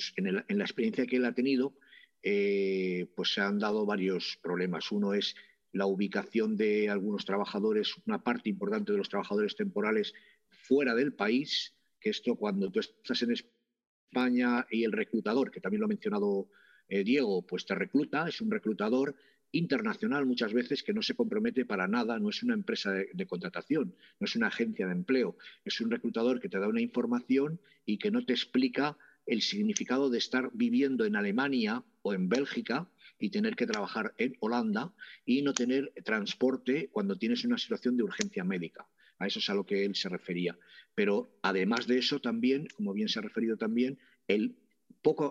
la 0.47 0.63
experiencia 0.63 1.05
que 1.05 1.17
él 1.17 1.25
ha 1.25 1.33
tenido, 1.33 1.75
eh, 2.23 3.07
pues 3.15 3.33
se 3.33 3.41
han 3.41 3.59
dado 3.59 3.85
varios 3.85 4.39
problemas. 4.41 4.91
Uno 4.91 5.13
es 5.13 5.35
la 5.71 5.85
ubicación 5.85 6.57
de 6.57 6.89
algunos 6.89 7.25
trabajadores, 7.25 7.95
una 8.05 8.23
parte 8.23 8.49
importante 8.49 8.91
de 8.91 8.97
los 8.97 9.09
trabajadores 9.09 9.55
temporales 9.55 10.13
fuera 10.47 10.95
del 10.95 11.13
país, 11.13 11.75
que 11.99 12.09
esto 12.09 12.35
cuando 12.35 12.69
tú 12.71 12.79
estás 12.79 13.21
en 13.23 13.33
España 13.33 14.65
y 14.69 14.83
el 14.83 14.91
reclutador, 14.91 15.51
que 15.51 15.61
también 15.61 15.81
lo 15.81 15.85
ha 15.85 15.89
mencionado 15.89 16.49
eh, 16.87 17.03
Diego, 17.03 17.45
pues 17.45 17.65
te 17.65 17.75
recluta, 17.75 18.27
es 18.27 18.41
un 18.41 18.49
reclutador, 18.49 19.15
internacional 19.51 20.25
muchas 20.25 20.53
veces 20.53 20.83
que 20.83 20.93
no 20.93 21.01
se 21.01 21.15
compromete 21.15 21.65
para 21.65 21.87
nada, 21.87 22.19
no 22.19 22.29
es 22.29 22.43
una 22.43 22.53
empresa 22.53 22.91
de, 22.91 23.27
contratación, 23.27 23.95
no 24.19 24.25
es 24.25 24.35
una 24.35 24.47
agencia 24.47 24.85
de 24.85 24.93
empleo, 24.93 25.37
es 25.65 25.81
un 25.81 25.89
reclutador 25.89 26.39
que 26.39 26.49
te 26.49 26.59
da 26.59 26.67
una 26.67 26.81
información 26.81 27.59
y 27.85 27.97
que 27.97 28.11
no 28.11 28.25
te 28.25 28.33
explica 28.33 28.97
el 29.25 29.41
significado 29.41 30.09
de 30.09 30.17
estar 30.17 30.49
viviendo 30.53 31.05
en 31.05 31.15
Alemania 31.15 31.83
o 32.01 32.13
en 32.13 32.29
Bélgica 32.29 32.89
y 33.19 33.29
tener 33.29 33.55
que 33.55 33.67
trabajar 33.67 34.13
en 34.17 34.35
Holanda 34.39 34.93
y 35.25 35.41
no 35.41 35.53
tener 35.53 35.93
transporte 36.03 36.89
cuando 36.91 37.17
tienes 37.17 37.43
una 37.43 37.57
situación 37.57 37.97
de 37.97 38.03
urgencia 38.03 38.43
médica. 38.43 38.87
A 39.19 39.27
eso 39.27 39.39
es 39.39 39.49
a 39.49 39.53
lo 39.53 39.65
que 39.65 39.85
él 39.85 39.95
se 39.95 40.09
refería. 40.09 40.57
Pero 40.95 41.37
además 41.43 41.87
de 41.87 41.99
eso 41.99 42.19
también, 42.19 42.67
como 42.75 42.93
bien 42.93 43.09
se 43.09 43.19
ha 43.19 43.21
referido 43.21 43.57
también, 43.57 43.99
el 44.27 44.55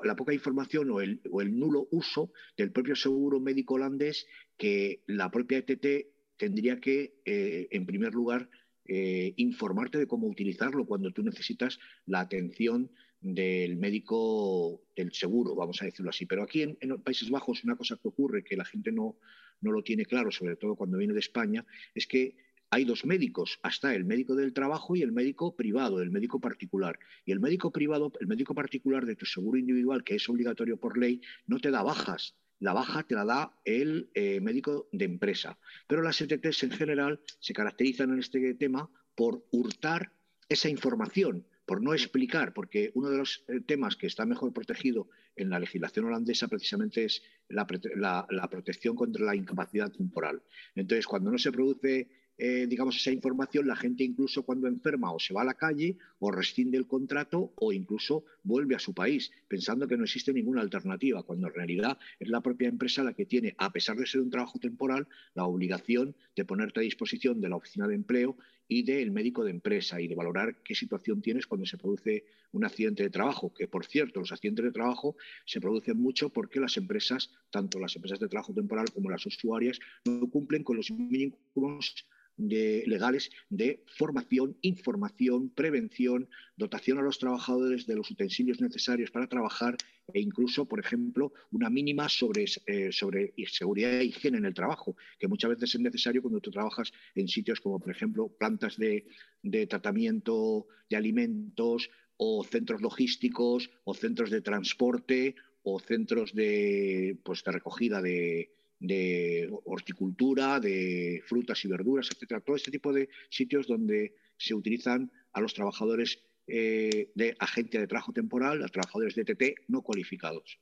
la 0.04 0.16
poca 0.16 0.33
información 0.33 0.90
o 0.90 1.00
el, 1.00 1.21
nulo 1.59 1.88
uso 1.90 2.33
del 2.57 2.73
propio 2.73 2.97
seguro 2.97 3.38
médico 3.38 3.75
holandés 3.75 4.26
que 4.57 5.02
la 5.07 5.30
propia 5.30 5.59
ETT 5.59 6.09
tendría 6.37 6.80
que, 6.80 7.21
eh, 7.25 7.68
en 7.71 7.85
primer 7.85 8.14
lugar, 8.14 8.49
eh, 8.87 9.35
informarte 9.37 9.99
de 9.99 10.07
cómo 10.07 10.26
utilizarlo 10.26 10.87
cuando 10.87 11.12
tú 11.12 11.23
necesitas 11.23 11.78
la 12.07 12.21
atención 12.21 12.90
del 13.21 13.76
médico 13.76 14.83
del 14.97 15.12
seguro, 15.12 15.54
vamos 15.54 15.83
a 15.83 15.85
decirlo 15.85 16.11
así. 16.11 16.25
Pero 16.25 16.42
aquí 16.42 16.62
en, 16.62 16.78
los 16.80 17.02
Países 17.02 17.28
Bajos 17.28 17.64
una 17.64 17.76
cosa 17.76 17.99
que 18.00 18.09
ocurre 18.09 18.45
que 18.45 18.57
la 18.57 18.64
gente 18.64 18.92
no, 18.92 19.18
no 19.61 19.73
lo 19.73 19.83
tiene 19.83 20.07
claro, 20.07 20.30
sobre 20.30 20.57
todo 20.57 20.76
cuando 20.76 20.97
viene 20.97 21.12
de 21.12 21.21
España, 21.21 21.66
es 21.95 22.07
que 22.07 22.37
hay 22.71 22.85
dos 22.85 23.05
médicos, 23.07 23.59
hasta 23.63 23.95
el 23.95 24.05
médico 24.05 24.35
del 24.35 24.53
trabajo 24.53 24.95
y 24.95 25.03
el 25.03 25.13
médico 25.13 25.57
privado, 25.57 26.03
el 26.03 26.11
médico 26.11 26.41
particular. 26.41 26.99
Y 27.25 27.33
el 27.33 27.41
médico 27.41 27.73
privado, 27.73 28.13
el 28.21 28.27
médico 28.27 28.55
particular 28.55 29.07
de 29.07 29.17
tu 29.17 29.25
seguro 29.25 29.59
individual, 29.59 30.05
que 30.05 30.17
es 30.17 30.29
obligatorio 30.29 30.77
por 30.77 30.99
ley, 30.99 31.21
no 31.47 31.59
te 31.59 31.71
da 31.71 31.83
bajas. 31.83 32.35
La 32.61 32.73
baja 32.73 33.05
te 33.05 33.15
la 33.15 33.25
da 33.25 33.61
el 33.65 34.11
eh, 34.15 34.41
médico 34.41 34.89
de 34.93 35.07
empresa. 35.07 35.59
Pero 35.87 36.03
las 36.03 36.21
ETTs 36.21 36.65
en 36.65 36.73
general 36.73 37.21
se 37.41 37.55
caracterizan 37.55 38.13
en 38.13 38.19
este 38.19 38.55
tema 38.55 38.91
por 39.15 39.47
hurtar 39.51 40.13
esa 40.49 40.69
información, 40.69 41.47
por 41.65 41.83
no 41.83 41.95
explicar, 41.95 42.53
porque 42.53 42.91
uno 42.95 43.09
de 43.11 43.19
los 43.19 43.45
eh, 43.49 43.61
temas 43.61 43.97
que 43.97 44.09
está 44.09 44.27
mejor 44.27 44.53
protegido 44.53 45.09
en 45.37 45.51
la 45.51 45.61
legislación 45.61 46.07
holandesa 46.07 46.49
precisamente 46.49 47.05
es 47.05 47.23
la, 47.49 48.27
la 48.29 48.51
protección 48.51 48.97
contra 48.97 49.25
la 49.25 49.37
incapacidad 49.37 49.91
temporal. 49.91 50.43
Entonces, 50.75 51.07
cuando 51.07 51.31
no 51.31 51.39
se 51.39 51.53
produce 51.53 52.09
eh, 52.38 52.66
digamos, 52.68 52.97
esa 52.97 53.11
información, 53.11 53.66
la 53.66 53.76
gente 53.76 54.04
incluso 54.04 54.45
cuando 54.45 54.68
enferma 54.68 55.12
o 55.12 55.18
se 55.18 55.35
va 55.35 55.42
a 55.42 55.45
la 55.45 55.54
calle 55.54 55.97
o 56.21 56.30
rescinde 56.30 56.78
el 56.78 56.87
contrato 56.87 57.52
o 57.57 57.73
incluso 57.73 58.25
vuelve 58.45 58.76
a 58.76 58.78
su 58.78 58.95
país, 58.95 59.33
pensando 59.49 59.88
que 59.88 59.97
no 59.97 60.04
existe 60.04 60.33
ninguna 60.33 60.61
alternativa, 60.61 61.25
cuando 61.25 61.49
en 61.49 61.54
realidad 61.54 61.99
es 62.21 62.28
la 62.28 62.40
propia 62.40 62.68
empresa 62.68 63.02
la 63.02 63.12
que 63.12 63.26
tiene, 63.26 63.54
a 63.59 63.73
pesar 63.73 63.97
de 63.97 64.07
ser 64.07 64.21
un 64.21 64.30
trabajo 64.30 64.59
temporal, 64.59 65.09
la 65.35 65.45
obligación 65.45 66.14
de 66.37 66.45
ponerte 66.45 66.80
a 66.80 66.85
disposición 66.85 67.40
de 67.40 67.49
la 67.49 67.57
oficina 67.57 67.88
de 67.88 67.97
empleo 67.97 68.37
y 68.69 68.83
del 68.83 69.11
médico 69.11 69.43
de 69.43 69.51
empresa 69.51 70.01
y 70.01 70.07
de 70.07 70.15
valorar 70.15 70.63
qué 70.63 70.75
situación 70.75 71.23
tienes 71.23 71.47
cuando 71.47 71.67
se 71.67 71.79
produce 71.79 72.27
un 72.53 72.65
accidente 72.65 73.03
de 73.03 73.11
trabajo, 73.11 73.53
que 73.53 73.67
por 73.67 73.87
cierto, 73.87 74.21
los 74.21 74.31
accidentes 74.31 74.67
de 74.67 74.73
trabajo 74.73 75.17
se 75.47 75.61
producen 75.61 75.99
mucho 75.99 76.29
porque 76.29 76.61
las 76.61 76.77
empresas, 76.77 77.33
tanto 77.51 77.81
las 77.81 77.97
empresas 77.97 78.21
de 78.21 78.29
trabajo 78.29 78.53
temporal 78.53 78.91
como 78.93 79.11
las 79.11 79.25
usuarias, 79.25 79.81
no 80.05 80.29
cumplen 80.29 80.63
con 80.63 80.77
los 80.77 80.91
mínimos 80.91 82.07
legales 82.37 83.31
de 83.49 83.83
formación, 83.87 84.57
información, 84.61 85.51
prevención, 85.51 86.29
dotación 86.57 86.99
a 86.99 87.03
los 87.03 87.19
trabajadores 87.19 87.87
de 87.87 87.97
los 87.97 88.11
utensilios 88.11 88.61
necesarios 88.61 89.11
para 89.11 89.27
trabajar 89.27 89.77
e 90.12 90.21
incluso, 90.21 90.67
por 90.67 90.81
ejemplo, 90.81 91.33
una 91.50 91.69
mínima 91.71 92.09
sobre, 92.09 92.47
eh, 92.67 92.93
sobre 92.93 93.35
seguridad 93.47 94.00
e 94.00 94.05
higiene 94.05 94.38
en 94.38 94.47
el 94.47 94.55
trabajo, 94.55 94.97
que 95.19 95.29
muchas 95.29 95.50
veces 95.50 95.75
es 95.75 95.81
necesario 95.81 96.23
cuando 96.23 96.41
tú 96.41 96.50
trabajas 96.50 96.93
en 97.15 97.29
sitios 97.29 97.61
como, 97.61 97.79
por 97.79 97.91
ejemplo, 97.91 98.29
plantas 98.29 98.77
de, 98.77 99.07
de 99.43 99.67
tratamiento 99.67 100.67
de 100.88 100.97
alimentos 100.97 101.91
o 102.17 102.43
centros 102.45 102.81
logísticos 102.81 103.71
o 103.85 103.95
centros 103.95 104.31
de 104.31 104.41
transporte 104.41 105.35
o 105.62 105.79
centros 105.79 106.35
de, 106.35 107.19
pues, 107.23 107.45
de 107.45 107.53
recogida 107.53 108.00
de, 108.00 108.50
de 108.81 109.50
horticultura, 109.65 110.61
de 110.61 111.23
frutas 111.27 111.65
y 111.65 111.69
verduras, 111.69 112.09
etcétera. 112.11 112.41
Todo 112.41 112.57
este 112.57 112.71
tipo 112.71 112.93
de 112.93 113.09
sitios 113.29 113.67
donde 113.67 114.15
se 114.37 114.55
utilizan 114.55 115.11
a 115.33 115.41
los 115.41 115.55
trabajadores 115.55 116.19
eh, 116.49 117.11
de 117.14 117.37
agencia 117.38 117.81
de 117.81 117.87
trabajo 117.87 118.12
temporal, 118.12 118.64
a 118.64 118.69
trabajadores 118.69 119.14
de 119.14 119.25
TT 119.25 119.55
no 119.69 119.83
cualificados. 119.83 120.59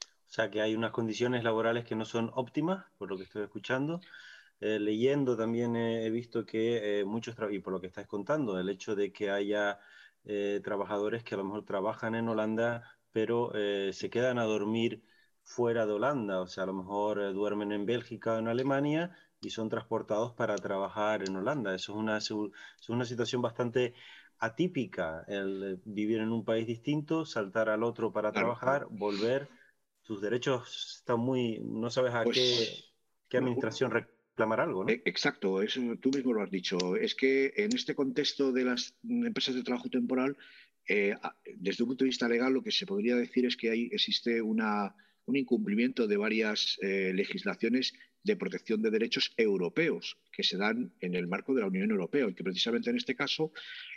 O 0.00 0.32
sea 0.32 0.50
que 0.50 0.60
hay 0.60 0.74
unas 0.74 0.90
condiciones 0.90 1.44
laborales 1.44 1.84
que 1.84 1.94
no 1.94 2.04
son 2.04 2.30
óptimas, 2.34 2.84
por 2.98 3.10
lo 3.10 3.16
que 3.16 3.24
estoy 3.24 3.42
escuchando. 3.44 4.00
Eh, 4.60 4.78
leyendo 4.80 5.36
también 5.36 5.76
he 5.76 6.10
visto 6.10 6.46
que 6.46 7.00
eh, 7.00 7.04
muchos, 7.04 7.36
y 7.50 7.58
por 7.60 7.72
lo 7.72 7.80
que 7.80 7.86
estáis 7.86 8.06
contando, 8.06 8.58
el 8.58 8.68
hecho 8.68 8.96
de 8.96 9.12
que 9.12 9.30
haya 9.30 9.78
trabajadores 10.64 11.22
que 11.22 11.36
a 11.36 11.38
lo 11.38 11.44
mejor 11.44 11.64
trabajan 11.64 12.16
en 12.16 12.28
Holanda, 12.28 12.98
pero 13.12 13.52
se 13.92 14.10
quedan 14.10 14.40
a 14.40 14.42
dormir 14.42 15.04
fuera 15.46 15.86
de 15.86 15.92
Holanda, 15.92 16.40
o 16.40 16.48
sea, 16.48 16.64
a 16.64 16.66
lo 16.66 16.74
mejor 16.74 17.20
eh, 17.20 17.32
duermen 17.32 17.70
en 17.70 17.86
Bélgica 17.86 18.34
o 18.34 18.38
en 18.38 18.48
Alemania 18.48 19.16
y 19.40 19.50
son 19.50 19.68
transportados 19.68 20.32
para 20.32 20.56
trabajar 20.56 21.22
en 21.22 21.36
Holanda. 21.36 21.74
Eso 21.74 21.92
es 21.92 21.98
una, 21.98 22.18
es 22.18 22.30
una 22.88 23.04
situación 23.04 23.42
bastante 23.42 23.94
atípica, 24.38 25.24
el 25.28 25.74
eh, 25.74 25.80
vivir 25.84 26.20
en 26.20 26.32
un 26.32 26.44
país 26.44 26.66
distinto, 26.66 27.24
saltar 27.24 27.68
al 27.68 27.82
otro 27.82 28.12
para 28.12 28.32
trabajar, 28.32 28.86
volver. 28.90 29.48
Tus 30.02 30.20
derechos 30.20 30.98
están 31.00 31.20
muy, 31.20 31.58
no 31.60 31.90
sabes 31.90 32.14
a 32.14 32.22
pues 32.22 32.36
qué. 32.36 32.86
¿Qué 33.28 33.38
administración 33.38 33.90
reclamar 33.90 34.60
algo? 34.60 34.84
¿no? 34.84 34.90
Eh, 34.90 35.02
exacto, 35.04 35.62
eso 35.62 35.80
tú 36.00 36.10
mismo 36.10 36.32
lo 36.32 36.42
has 36.42 36.50
dicho. 36.50 36.96
Es 36.96 37.14
que 37.14 37.52
en 37.56 37.74
este 37.74 37.94
contexto 37.94 38.52
de 38.52 38.64
las 38.64 38.94
empresas 39.02 39.54
de 39.54 39.62
trabajo 39.62 39.88
temporal, 39.88 40.36
eh, 40.88 41.14
desde 41.56 41.82
un 41.82 41.88
punto 41.88 42.04
de 42.04 42.10
vista 42.10 42.28
legal, 42.28 42.52
lo 42.52 42.62
que 42.62 42.70
se 42.70 42.86
podría 42.86 43.16
decir 43.16 43.46
es 43.46 43.56
que 43.56 43.70
ahí 43.70 43.88
existe 43.92 44.40
una, 44.40 44.94
un 45.24 45.36
incumplimiento 45.36 46.06
de 46.06 46.16
varias 46.16 46.78
eh, 46.82 47.12
legislaciones 47.14 47.94
de 48.26 48.36
protección 48.36 48.82
de 48.82 48.90
derechos 48.90 49.32
europeos 49.36 50.18
que 50.32 50.42
se 50.42 50.58
dan 50.58 50.92
en 51.00 51.14
el 51.14 51.26
marco 51.26 51.54
de 51.54 51.62
la 51.62 51.68
Unión 51.68 51.90
Europea 51.90 52.28
y 52.28 52.34
que 52.34 52.44
precisamente 52.44 52.90
en 52.90 52.96
este 52.96 53.14
caso 53.14 53.52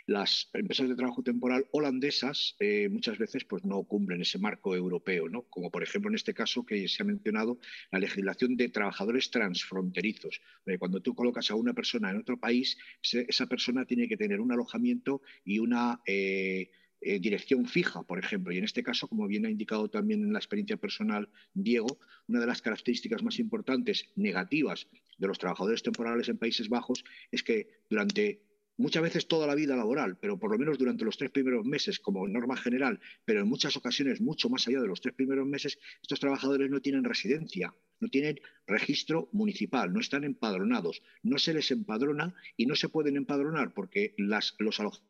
las 0.06 0.48
empresas 0.54 0.88
de 0.88 0.94
trabajo 0.94 1.22
temporal 1.22 1.66
holandesas 1.72 2.56
eh, 2.60 2.88
muchas 2.88 3.18
veces 3.18 3.44
pues 3.44 3.64
no 3.64 3.82
cumplen 3.82 4.22
ese 4.22 4.38
marco 4.38 4.74
europeo, 4.74 5.28
¿no? 5.28 5.42
como 5.42 5.70
por 5.70 5.82
ejemplo 5.82 6.10
en 6.10 6.14
este 6.14 6.32
caso 6.32 6.64
que 6.64 6.88
se 6.88 7.02
ha 7.02 7.06
mencionado 7.06 7.58
la 7.90 7.98
legislación 7.98 8.56
de 8.56 8.68
trabajadores 8.68 9.30
transfronterizos. 9.30 10.40
Cuando 10.78 11.02
tú 11.02 11.14
colocas 11.14 11.50
a 11.50 11.56
una 11.56 11.74
persona 11.74 12.10
en 12.10 12.18
otro 12.18 12.38
país, 12.38 12.78
esa 13.02 13.46
persona 13.46 13.84
tiene 13.84 14.08
que 14.08 14.16
tener 14.16 14.40
un 14.40 14.52
alojamiento 14.52 15.22
y 15.44 15.58
una 15.58 16.00
eh, 16.06 16.70
dirección 17.00 17.66
fija, 17.66 18.02
por 18.02 18.18
ejemplo. 18.18 18.52
Y 18.52 18.58
en 18.58 18.64
este 18.64 18.82
caso, 18.82 19.08
como 19.08 19.26
bien 19.26 19.46
ha 19.46 19.50
indicado 19.50 19.88
también 19.88 20.22
en 20.22 20.32
la 20.32 20.38
experiencia 20.38 20.76
personal 20.76 21.28
Diego, 21.54 21.98
una 22.28 22.40
de 22.40 22.46
las 22.46 22.62
características 22.62 23.22
más 23.22 23.38
importantes 23.38 24.10
negativas 24.16 24.86
de 25.18 25.26
los 25.26 25.38
trabajadores 25.38 25.82
temporales 25.82 26.28
en 26.28 26.38
Países 26.38 26.68
Bajos 26.68 27.04
es 27.30 27.42
que 27.42 27.68
durante 27.88 28.42
muchas 28.80 29.02
veces 29.02 29.28
toda 29.28 29.46
la 29.46 29.54
vida 29.54 29.76
laboral, 29.76 30.16
pero 30.18 30.38
por 30.38 30.50
lo 30.50 30.58
menos 30.58 30.78
durante 30.78 31.04
los 31.04 31.18
tres 31.18 31.30
primeros 31.30 31.66
meses 31.66 32.00
como 32.00 32.26
norma 32.26 32.56
general, 32.56 32.98
pero 33.26 33.40
en 33.40 33.48
muchas 33.48 33.76
ocasiones 33.76 34.20
mucho 34.20 34.48
más 34.48 34.66
allá 34.66 34.80
de 34.80 34.88
los 34.88 35.02
tres 35.02 35.14
primeros 35.14 35.46
meses, 35.46 35.78
estos 36.02 36.18
trabajadores 36.18 36.70
no 36.70 36.80
tienen 36.80 37.04
residencia, 37.04 37.74
no 38.00 38.08
tienen 38.08 38.40
registro 38.66 39.28
municipal, 39.32 39.92
no 39.92 40.00
están 40.00 40.24
empadronados, 40.24 41.02
no 41.22 41.38
se 41.38 41.52
les 41.52 41.70
empadrona 41.70 42.34
y 42.56 42.64
no 42.64 42.74
se 42.74 42.88
pueden 42.88 43.16
empadronar 43.16 43.74
porque 43.74 44.14
las, 44.16 44.54
los 44.58 44.80
alojamientos 44.80 45.09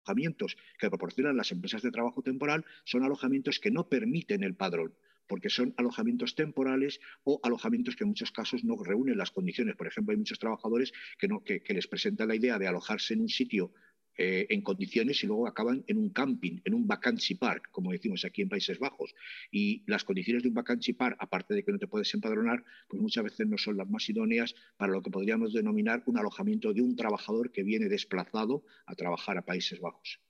alojamientos 0.00 0.56
que 0.78 0.88
proporcionan 0.88 1.36
las 1.36 1.52
empresas 1.52 1.82
de 1.82 1.90
trabajo 1.90 2.22
temporal 2.22 2.64
son 2.84 3.04
alojamientos 3.04 3.58
que 3.58 3.70
no 3.70 3.88
permiten 3.88 4.42
el 4.42 4.54
padrón 4.54 4.94
porque 5.26 5.48
son 5.48 5.74
alojamientos 5.76 6.34
temporales 6.34 6.98
o 7.22 7.38
alojamientos 7.44 7.94
que 7.94 8.02
en 8.02 8.08
muchos 8.08 8.32
casos 8.32 8.64
no 8.64 8.74
reúnen 8.82 9.16
las 9.16 9.30
condiciones. 9.30 9.76
Por 9.76 9.86
ejemplo, 9.86 10.10
hay 10.10 10.18
muchos 10.18 10.40
trabajadores 10.40 10.92
que, 11.18 11.28
no, 11.28 11.44
que, 11.44 11.62
que 11.62 11.72
les 11.72 11.86
presentan 11.86 12.26
la 12.26 12.34
idea 12.34 12.58
de 12.58 12.66
alojarse 12.66 13.14
en 13.14 13.20
un 13.20 13.28
sitio 13.28 13.72
eh, 14.22 14.46
en 14.50 14.60
condiciones 14.60 15.24
y 15.24 15.26
luego 15.26 15.48
acaban 15.48 15.82
en 15.86 15.96
un 15.96 16.10
camping, 16.10 16.60
en 16.66 16.74
un 16.74 16.86
vacancy 16.86 17.36
park, 17.36 17.70
como 17.72 17.90
decimos 17.90 18.22
aquí 18.26 18.42
en 18.42 18.50
Países 18.50 18.78
Bajos. 18.78 19.14
Y 19.50 19.82
las 19.86 20.04
condiciones 20.04 20.42
de 20.42 20.50
un 20.50 20.54
vacancy 20.54 20.92
park, 20.92 21.16
aparte 21.18 21.54
de 21.54 21.64
que 21.64 21.72
no 21.72 21.78
te 21.78 21.86
puedes 21.86 22.12
empadronar, 22.12 22.62
pues 22.86 23.00
muchas 23.00 23.24
veces 23.24 23.46
no 23.46 23.56
son 23.56 23.78
las 23.78 23.88
más 23.88 24.06
idóneas 24.10 24.54
para 24.76 24.92
lo 24.92 25.00
que 25.00 25.10
podríamos 25.10 25.54
denominar 25.54 26.02
un 26.04 26.18
alojamiento 26.18 26.74
de 26.74 26.82
un 26.82 26.96
trabajador 26.96 27.50
que 27.50 27.62
viene 27.62 27.88
desplazado 27.88 28.62
a 28.84 28.94
trabajar 28.94 29.38
a 29.38 29.46
Países 29.46 29.80
Bajos. 29.80 30.20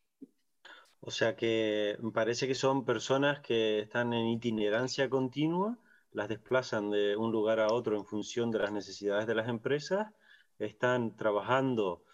O 1.00 1.10
sea 1.10 1.34
que 1.34 1.98
parece 2.14 2.46
que 2.46 2.54
son 2.54 2.84
personas 2.84 3.40
que 3.40 3.80
están 3.80 4.12
en 4.12 4.28
itinerancia 4.28 5.10
continua, 5.10 5.80
las 6.12 6.28
desplazan 6.28 6.92
de 6.92 7.16
un 7.16 7.32
lugar 7.32 7.58
a 7.58 7.72
otro 7.72 7.96
en 7.96 8.04
función 8.04 8.52
de 8.52 8.60
las 8.60 8.70
necesidades 8.70 9.26
de 9.26 9.34
las 9.34 9.48
empresas, 9.48 10.12
están 10.60 11.16
trabajando 11.16 12.04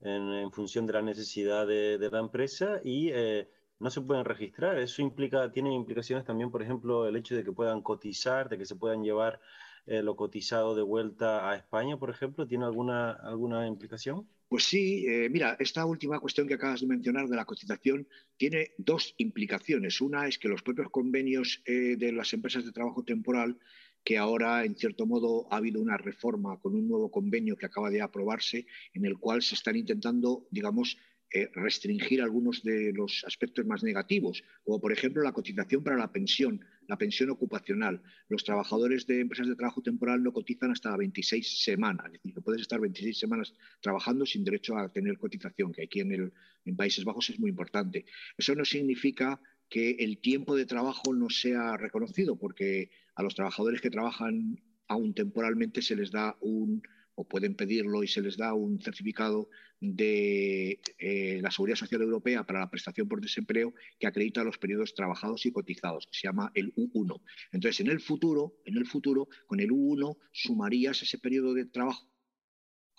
en, 0.00 0.50
función 0.52 0.86
de 0.86 0.92
la 0.92 1.02
necesidad 1.02 1.66
de, 1.66 2.08
la 2.10 2.18
empresa 2.18 2.80
y 2.84 3.10
eh, 3.12 3.48
no 3.78 3.90
se 3.90 4.00
pueden 4.00 4.24
registrar. 4.24 4.78
Eso 4.78 5.02
implica, 5.02 5.50
tiene 5.50 5.74
implicaciones 5.74 6.24
también, 6.24 6.50
por 6.50 6.62
ejemplo, 6.62 7.06
el 7.06 7.16
hecho 7.16 7.34
de 7.34 7.44
que 7.44 7.52
puedan 7.52 7.82
cotizar, 7.82 8.48
de 8.48 8.58
que 8.58 8.66
se 8.66 8.76
puedan 8.76 9.02
llevar 9.02 9.40
eh, 9.86 10.02
lo 10.02 10.16
cotizado 10.16 10.74
de 10.74 10.82
vuelta 10.82 11.50
a 11.50 11.56
España, 11.56 11.98
por 11.98 12.10
ejemplo. 12.10 12.46
¿Tiene 12.46 12.64
alguna, 12.64 13.12
alguna 13.12 13.66
implicación? 13.66 14.28
Pues 14.48 14.64
sí, 14.64 15.04
eh, 15.08 15.28
mira, 15.28 15.56
esta 15.58 15.84
última 15.84 16.20
cuestión 16.20 16.46
que 16.46 16.54
acabas 16.54 16.80
de 16.80 16.86
mencionar 16.86 17.26
de 17.26 17.36
la 17.36 17.44
cotización 17.44 18.06
tiene 18.36 18.72
dos 18.78 19.14
implicaciones. 19.18 20.00
Una 20.00 20.28
es 20.28 20.38
que 20.38 20.48
los 20.48 20.62
propios 20.62 20.90
convenios 20.90 21.62
de 21.66 22.12
las 22.12 22.32
empresas 22.32 22.64
de 22.64 22.72
trabajo 22.72 23.02
temporal 23.02 23.58
que 24.06 24.16
ahora, 24.18 24.64
en 24.64 24.76
cierto 24.76 25.04
modo, 25.04 25.48
ha 25.50 25.56
habido 25.56 25.82
una 25.82 25.96
reforma 25.96 26.60
con 26.60 26.76
un 26.76 26.86
nuevo 26.86 27.10
convenio 27.10 27.56
que 27.56 27.66
acaba 27.66 27.90
de 27.90 28.00
aprobarse, 28.00 28.64
en 28.94 29.04
el 29.04 29.18
cual 29.18 29.42
se 29.42 29.56
están 29.56 29.74
intentando, 29.74 30.46
digamos, 30.52 30.96
eh, 31.34 31.50
restringir 31.54 32.22
algunos 32.22 32.62
de 32.62 32.92
los 32.92 33.24
aspectos 33.26 33.66
más 33.66 33.82
negativos, 33.82 34.44
como 34.62 34.80
por 34.80 34.92
ejemplo 34.92 35.24
la 35.24 35.32
cotización 35.32 35.82
para 35.82 35.96
la 35.96 36.12
pensión, 36.12 36.64
la 36.86 36.96
pensión 36.96 37.30
ocupacional. 37.30 38.00
Los 38.28 38.44
trabajadores 38.44 39.08
de 39.08 39.22
empresas 39.22 39.48
de 39.48 39.56
trabajo 39.56 39.82
temporal 39.82 40.22
no 40.22 40.32
cotizan 40.32 40.70
hasta 40.70 40.96
26 40.96 41.64
semanas, 41.64 42.06
es 42.06 42.12
decir, 42.12 42.32
que 42.32 42.42
puedes 42.42 42.62
estar 42.62 42.78
26 42.78 43.18
semanas 43.18 43.54
trabajando 43.80 44.24
sin 44.24 44.44
derecho 44.44 44.78
a 44.78 44.88
tener 44.88 45.18
cotización, 45.18 45.72
que 45.72 45.82
aquí 45.82 45.98
en, 45.98 46.12
el, 46.12 46.32
en 46.64 46.76
Países 46.76 47.04
Bajos 47.04 47.28
es 47.30 47.40
muy 47.40 47.50
importante. 47.50 48.04
Eso 48.38 48.54
no 48.54 48.64
significa 48.64 49.40
que 49.68 49.96
el 49.98 50.18
tiempo 50.18 50.54
de 50.54 50.64
trabajo 50.64 51.12
no 51.12 51.28
sea 51.28 51.76
reconocido, 51.76 52.38
porque 52.38 52.90
a 53.16 53.22
los 53.22 53.34
trabajadores 53.34 53.80
que 53.80 53.90
trabajan 53.90 54.60
aún 54.88 55.14
temporalmente 55.14 55.82
se 55.82 55.96
les 55.96 56.10
da 56.10 56.36
un, 56.40 56.82
o 57.14 57.26
pueden 57.26 57.56
pedirlo 57.56 58.04
y 58.04 58.08
se 58.08 58.22
les 58.22 58.36
da 58.36 58.54
un 58.54 58.80
certificado 58.80 59.48
de 59.80 60.80
eh, 60.98 61.40
la 61.42 61.50
Seguridad 61.50 61.76
Social 61.76 62.02
Europea 62.02 62.44
para 62.44 62.60
la 62.60 62.70
prestación 62.70 63.08
por 63.08 63.20
desempleo 63.20 63.74
que 63.98 64.06
acredita 64.06 64.44
los 64.44 64.58
periodos 64.58 64.94
trabajados 64.94 65.44
y 65.46 65.52
cotizados, 65.52 66.06
que 66.06 66.18
se 66.18 66.28
llama 66.28 66.52
el 66.54 66.74
U1. 66.74 67.20
Entonces, 67.52 67.80
en 67.80 67.88
el 67.88 68.00
futuro, 68.00 68.54
en 68.64 68.76
el 68.76 68.86
futuro, 68.86 69.28
con 69.46 69.60
el 69.60 69.70
U1 69.70 70.16
sumarías 70.32 71.02
ese 71.02 71.18
periodo 71.18 71.52
de 71.54 71.66
trabajo 71.66 72.08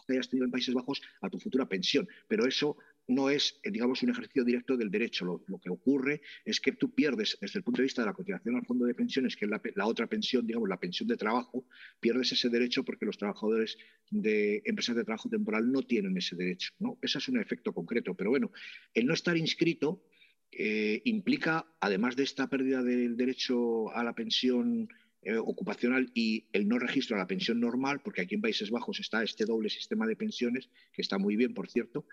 que 0.05 0.13
hayas 0.13 0.29
tenido 0.29 0.45
en 0.45 0.51
Países 0.51 0.73
Bajos 0.73 1.01
a 1.21 1.29
tu 1.29 1.37
futura 1.37 1.67
pensión, 1.67 2.07
pero 2.27 2.47
eso 2.47 2.77
no 3.07 3.29
es, 3.29 3.59
eh, 3.63 3.71
digamos, 3.71 4.03
un 4.03 4.09
ejercicio 4.09 4.43
directo 4.43 4.75
del 4.75 4.91
derecho. 4.91 5.25
Lo, 5.25 5.59
que 5.59 5.69
ocurre 5.69 6.21
es 6.45 6.59
que 6.59 6.73
tú 6.73 6.93
pierdes, 6.93 7.37
desde 7.39 7.59
el 7.59 7.63
punto 7.63 7.81
de 7.81 7.85
vista 7.85 8.01
de 8.01 8.07
la 8.07 8.13
cotización 8.13 8.55
al 8.55 8.65
fondo 8.65 8.85
de 8.85 8.93
pensiones, 8.93 9.35
que 9.35 9.45
es 9.45 9.51
la, 9.75 9.87
otra 9.87 10.07
pensión, 10.07 10.45
digamos, 10.45 10.69
la 10.69 10.79
pensión 10.79 11.07
de 11.07 11.17
trabajo, 11.17 11.65
pierdes 11.99 12.31
ese 12.31 12.49
derecho 12.49 12.83
porque 12.83 13.05
los 13.05 13.17
trabajadores 13.17 13.77
de 14.11 14.61
empresas 14.65 14.95
de 14.95 15.03
trabajo 15.03 15.29
temporal 15.29 15.71
no 15.71 15.83
tienen 15.83 16.17
ese 16.17 16.35
derecho. 16.35 16.73
¿no? 16.79 16.97
Ese 17.01 17.17
es 17.17 17.27
un 17.29 17.39
efecto 17.39 17.73
concreto. 17.73 18.13
Pero 18.13 18.29
bueno, 18.29 18.51
el 18.93 19.05
no 19.05 19.13
estar 19.13 19.37
inscrito 19.37 20.03
eh, 20.51 21.01
implica, 21.05 21.65
además 21.79 22.15
de 22.15 22.23
esta 22.23 22.49
pérdida 22.49 22.83
del 22.83 23.17
derecho 23.17 23.91
a 23.91 24.03
la 24.03 24.13
pensión 24.13 24.89
eh, 25.23 25.35
ocupacional 25.37 26.11
y 26.13 26.47
el 26.53 26.67
no 26.67 26.77
registro 26.77 27.15
a 27.15 27.19
la 27.19 27.27
pensión 27.27 27.59
normal, 27.59 28.01
porque 28.03 28.21
aquí 28.21 28.35
en 28.35 28.41
Países 28.41 28.69
Bajos 28.69 28.99
está 28.99 29.23
este 29.23 29.45
doble 29.45 29.69
sistema 29.69 30.05
de 30.05 30.15
pensiones, 30.15 30.69
que 30.93 31.01
está 31.01 31.17
muy 31.17 31.35
bien, 31.35 31.53
por 31.53 31.69
cierto, 31.69 32.05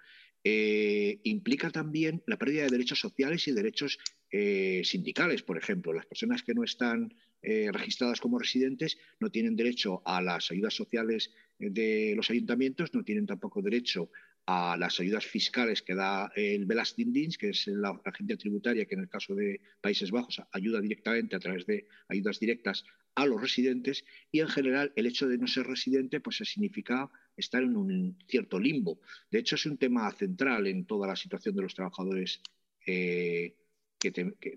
eh, 0.43 1.21
implica 1.25 1.71
también 1.71 2.23
la 2.27 2.39
pérdida 2.39 2.65
de 2.65 2.71
derechos 2.71 2.99
sociales 2.99 3.47
y 3.47 3.53
derechos 3.53 3.99
eh, 4.31 4.83
sindicales, 4.85 5.43
por 5.43 5.59
ejemplo. 5.59 5.93
Las 5.93 6.07
personas 6.07 6.43
que 6.43 6.55
no 6.55 6.65
están 6.65 7.15
registradas 7.47 8.23
como 8.23 8.39
residentes 8.39 8.97
no 9.21 9.31
tienen 9.31 9.55
derecho 9.55 10.01
a 10.07 10.23
las 10.23 10.51
ayudas 10.51 10.73
sociales 10.73 11.31
de 11.59 12.15
los 12.17 12.31
ayuntamientos, 12.31 12.95
no 12.95 13.05
tienen 13.05 13.27
tampoco 13.27 13.61
derecho 13.61 14.11
a 14.47 14.77
las 14.77 15.01
ayudas 15.01 15.25
fiscales 15.25 15.83
que 15.83 15.95
da 15.95 16.31
el 16.37 16.67
Belastingdienst, 16.67 17.41
que 17.41 17.51
es 17.51 17.67
la 17.67 17.99
agencia 18.05 18.37
tributaria 18.37 18.85
que 18.85 18.95
en 18.95 19.01
el 19.01 19.09
caso 19.09 19.35
de 19.35 19.61
Países 19.81 20.11
Bajos 20.11 20.43
ayuda 20.53 20.81
directamente 20.81 21.37
a 21.37 21.41
través 21.41 21.65
de 21.67 21.87
ayudas 22.09 22.41
directas 22.41 22.85
a 23.15 23.27
los 23.27 23.41
residentes 23.41 24.05
y 24.31 24.41
en 24.41 24.49
general 24.49 24.93
el 24.97 25.07
hecho 25.07 25.29
de 25.29 25.39
no 25.39 25.47
ser 25.47 25.67
residente 25.67 26.21
pues 26.21 26.37
significa 26.37 27.11
estar 27.37 27.63
en 27.63 27.77
un 27.77 28.19
cierto 28.29 28.59
limbo. 28.59 29.01
De 29.31 29.39
hecho 29.39 29.55
es 29.55 29.65
un 29.67 29.79
tema 29.79 30.11
central 30.13 30.67
en 30.67 30.85
toda 30.85 31.07
la 31.07 31.17
situación 31.17 31.55
de 31.57 31.63
los 31.63 31.75
trabajadores 31.75 32.41
eh, 32.87 33.57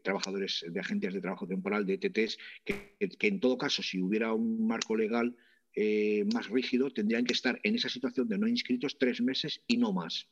trabajadores 0.03 0.65
de 0.67 0.79
agencias 0.81 1.13
de 1.13 1.21
trabajo 1.21 1.47
temporal, 1.47 1.85
de 1.85 1.93
ETTs, 1.93 2.37
que 2.65 2.97
en 2.99 3.39
todo 3.39 3.57
caso 3.57 3.81
si 3.81 4.01
hubiera 4.01 4.33
un 4.33 4.67
marco 4.67 4.97
legal 4.97 5.37
eh, 5.79 6.25
más 6.33 6.49
rígido, 6.49 6.89
tendrían 6.89 7.23
que 7.23 7.33
estar 7.33 7.59
en 7.61 7.75
esa 7.75 7.87
situación 7.87 8.27
de 8.27 8.39
no 8.39 8.47
inscritos 8.47 8.97
tres 8.97 9.21
meses 9.21 9.61
y 9.67 9.77
no 9.77 9.93
más. 9.93 10.27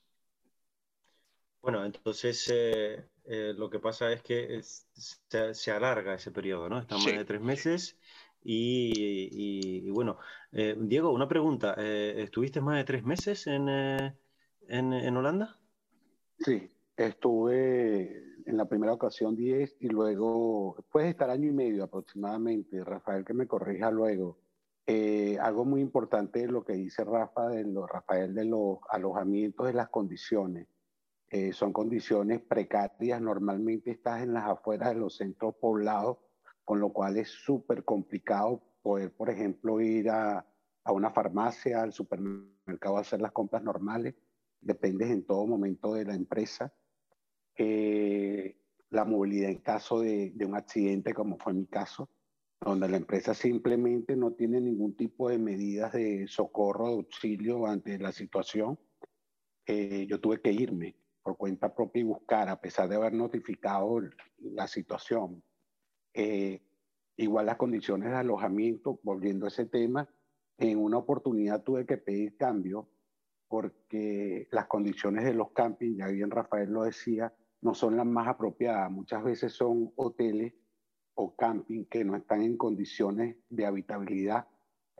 Bueno, 1.61 1.85
entonces 1.85 2.49
eh, 2.51 3.05
eh, 3.25 3.53
lo 3.55 3.69
que 3.69 3.77
pasa 3.77 4.11
es 4.11 4.23
que 4.23 4.59
se, 4.63 5.71
alarga 5.71 6.15
ese 6.15 6.31
periodo, 6.31 6.67
¿no? 6.67 6.79
Están 6.79 6.97
más 6.97 7.15
de 7.15 7.25
tres 7.25 7.41
meses 7.41 7.95
y, 8.43 9.87
bueno, 9.91 10.17
Diego, 10.51 11.11
una 11.11 11.27
pregunta. 11.27 11.75
¿Estuviste 11.77 12.59
más 12.59 12.77
de 12.77 12.83
tres 12.83 13.03
meses 13.03 13.45
en, 13.45 13.69
en, 13.69 15.15
Holanda? 15.17 15.59
Sí, 16.39 16.71
estuve 16.97 18.41
en 18.47 18.57
la 18.57 18.65
primera 18.65 18.93
ocasión 18.93 19.35
diez 19.35 19.75
y 19.79 19.89
luego, 19.89 20.83
puede 20.91 21.09
estar 21.09 21.29
año 21.29 21.47
y 21.47 21.53
medio 21.53 21.83
aproximadamente, 21.83 22.83
Rafael 22.83 23.23
que 23.23 23.35
me 23.35 23.45
corrija 23.45 23.91
luego. 23.91 24.39
Eh, 24.87 25.39
algo 25.41 25.65
muy 25.65 25.81
importante 25.81 26.43
es 26.43 26.49
lo 26.51 26.63
que 26.63 26.73
dice 26.73 27.03
Rafa 27.03 27.49
de 27.49 27.65
Rafael 27.91 28.35
de 28.35 28.45
los 28.45 28.77
alojamientos 28.89 29.65
de 29.65 29.73
las 29.73 29.89
condiciones. 29.89 30.67
Eh, 31.29 31.53
son 31.53 31.73
condiciones 31.73 32.41
precarias, 32.41 33.19
normalmente 33.19 33.91
estás 33.91 34.21
en 34.21 34.33
las 34.33 34.45
afueras 34.45 34.89
de 34.89 34.99
los 34.99 35.17
centros 35.17 35.55
poblados, 35.55 36.17
con 36.63 36.79
lo 36.79 36.93
cual 36.93 37.17
es 37.17 37.29
súper 37.29 37.83
complicado 37.83 38.61
poder, 38.83 39.11
por 39.11 39.31
ejemplo, 39.31 39.81
ir 39.81 40.09
a, 40.11 40.45
una 40.87 41.09
farmacia, 41.09 41.81
al 41.81 41.91
supermercado 41.91 42.97
a 42.97 43.01
hacer 43.01 43.19
las 43.19 43.31
compras 43.31 43.63
normales, 43.63 44.13
dependes 44.61 45.09
en 45.09 45.25
todo 45.25 45.47
momento 45.47 45.95
de 45.95 46.05
la 46.05 46.13
empresa. 46.13 46.71
Eh, 47.57 48.55
la 48.91 49.03
movilidad 49.03 49.49
en 49.49 49.61
caso 49.61 50.01
de, 50.01 50.31
de, 50.35 50.45
un 50.45 50.55
accidente, 50.55 51.13
como 51.15 51.39
fue 51.39 51.53
mi 51.53 51.65
caso, 51.65 52.07
donde 52.65 52.89
la 52.89 52.97
empresa 52.97 53.35
simplemente 53.35 54.15
no 54.15 54.31
tiene 54.31 54.59
ningún 54.59 54.95
tipo 54.95 55.29
de 55.29 55.37
medidas 55.37 55.93
de 55.93 56.27
socorro, 56.27 56.87
de 56.87 56.93
auxilio 56.95 57.67
ante 57.67 57.99
la 57.99 58.11
situación. 58.11 58.79
Eh, 59.67 60.07
yo 60.09 60.19
tuve 60.19 60.41
que 60.41 60.51
irme 60.51 60.95
por 61.21 61.37
cuenta 61.37 61.75
propia 61.75 61.99
y 61.99 62.05
buscar, 62.05 62.49
a 62.49 62.59
pesar 62.59 62.89
de 62.89 62.95
haber 62.95 63.13
notificado 63.13 64.01
la 64.39 64.67
situación. 64.67 65.43
Eh, 66.11 66.63
igual 67.17 67.45
las 67.45 67.57
condiciones 67.57 68.09
de 68.09 68.15
alojamiento, 68.15 68.99
volviendo 69.03 69.45
a 69.45 69.49
ese 69.49 69.67
tema, 69.67 70.09
en 70.57 70.79
una 70.79 70.97
oportunidad 70.97 71.61
tuve 71.61 71.85
que 71.85 71.97
pedir 71.97 72.35
cambio 72.35 72.89
porque 73.47 74.47
las 74.49 74.65
condiciones 74.65 75.23
de 75.23 75.35
los 75.35 75.51
campings, 75.51 75.97
ya 75.99 76.07
bien 76.07 76.31
Rafael 76.31 76.71
lo 76.71 76.81
decía, 76.81 77.31
no 77.61 77.75
son 77.75 77.95
las 77.95 78.07
más 78.07 78.27
apropiadas. 78.27 78.89
Muchas 78.89 79.23
veces 79.23 79.53
son 79.53 79.93
hoteles 79.97 80.53
o 81.15 81.35
camping 81.35 81.85
que 81.85 82.03
no 82.03 82.15
están 82.15 82.41
en 82.41 82.57
condiciones 82.57 83.37
de 83.49 83.65
habitabilidad. 83.65 84.47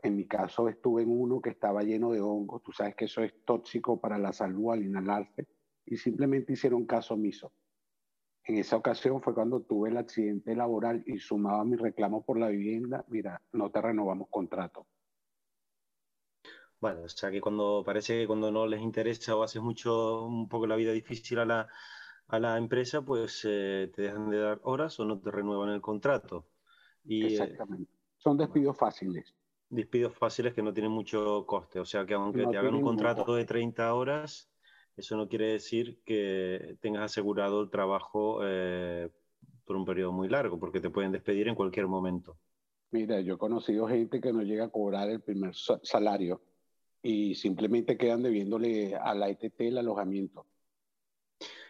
En 0.02 0.16
mi 0.16 0.26
caso 0.26 0.68
estuve 0.68 1.02
en 1.02 1.10
uno 1.10 1.40
que 1.40 1.50
estaba 1.50 1.82
lleno 1.82 2.10
de 2.12 2.20
hongos. 2.20 2.62
Tú 2.62 2.72
sabes 2.72 2.94
que 2.94 3.06
eso 3.06 3.22
es 3.22 3.34
tóxico 3.44 4.00
para 4.00 4.18
la 4.18 4.32
salud 4.32 4.72
al 4.72 4.84
inhalarse 4.84 5.46
y 5.84 5.96
simplemente 5.96 6.54
hicieron 6.54 6.86
caso 6.86 7.14
omiso. 7.14 7.52
En 8.44 8.56
esa 8.58 8.76
ocasión 8.76 9.20
fue 9.20 9.34
cuando 9.34 9.62
tuve 9.62 9.90
el 9.90 9.96
accidente 9.96 10.54
laboral 10.54 11.02
y 11.06 11.18
sumaba 11.18 11.64
mi 11.64 11.76
reclamo 11.76 12.24
por 12.24 12.38
la 12.38 12.48
vivienda. 12.48 13.04
Mira, 13.08 13.42
no 13.52 13.70
te 13.70 13.80
renovamos 13.80 14.28
contrato. 14.30 14.86
Bueno, 16.78 17.02
o 17.02 17.08
sea 17.08 17.30
que 17.30 17.40
cuando 17.40 17.82
parece 17.84 18.20
que 18.20 18.26
cuando 18.26 18.52
no 18.52 18.66
les 18.66 18.80
interesa 18.80 19.34
o 19.34 19.42
haces 19.42 19.62
mucho, 19.62 20.24
un 20.26 20.48
poco 20.48 20.66
la 20.66 20.76
vida 20.76 20.92
difícil 20.92 21.38
a 21.40 21.44
la, 21.44 21.68
a 22.28 22.38
la 22.40 22.58
empresa, 22.58 23.02
pues 23.02 23.42
eh, 23.44 23.90
te 23.94 24.02
dejan 24.02 24.30
de 24.30 24.38
dar 24.38 24.60
horas 24.64 24.98
o 24.98 25.04
no 25.04 25.18
te 25.18 25.30
renuevan 25.30 25.70
el 25.70 25.80
contrato. 25.80 26.46
Y, 27.04 27.24
eh, 27.24 27.26
Exactamente. 27.28 27.90
Son 28.16 28.36
despidos 28.36 28.76
fáciles. 28.76 29.34
Despidos 29.68 30.14
fáciles 30.14 30.54
que 30.54 30.62
no 30.62 30.72
tienen 30.72 30.92
mucho 30.92 31.44
coste. 31.46 31.78
O 31.80 31.84
sea 31.84 32.04
que 32.06 32.14
aunque 32.14 32.46
te 32.46 32.56
hagan 32.56 32.74
un 32.74 32.82
contrato 32.82 33.34
de 33.34 33.44
30 33.44 33.94
horas, 33.94 34.50
eso 34.96 35.16
no 35.16 35.28
quiere 35.28 35.52
decir 35.52 36.00
que 36.04 36.76
tengas 36.80 37.02
asegurado 37.02 37.62
el 37.62 37.70
trabajo 37.70 38.40
eh, 38.42 39.10
por 39.64 39.76
un 39.76 39.84
periodo 39.84 40.12
muy 40.12 40.28
largo, 40.28 40.58
porque 40.58 40.80
te 40.80 40.90
pueden 40.90 41.12
despedir 41.12 41.48
en 41.48 41.54
cualquier 41.54 41.86
momento. 41.86 42.36
Mira, 42.90 43.20
yo 43.20 43.34
he 43.34 43.38
conocido 43.38 43.86
gente 43.88 44.20
que 44.20 44.32
no 44.32 44.42
llega 44.42 44.66
a 44.66 44.70
cobrar 44.70 45.10
el 45.10 45.20
primer 45.20 45.54
salario 45.54 46.40
y 47.02 47.34
simplemente 47.34 47.96
quedan 47.96 48.22
debiéndole 48.22 48.96
a 48.96 49.14
la 49.14 49.28
ETT 49.28 49.60
el 49.60 49.78
alojamiento. 49.78 50.46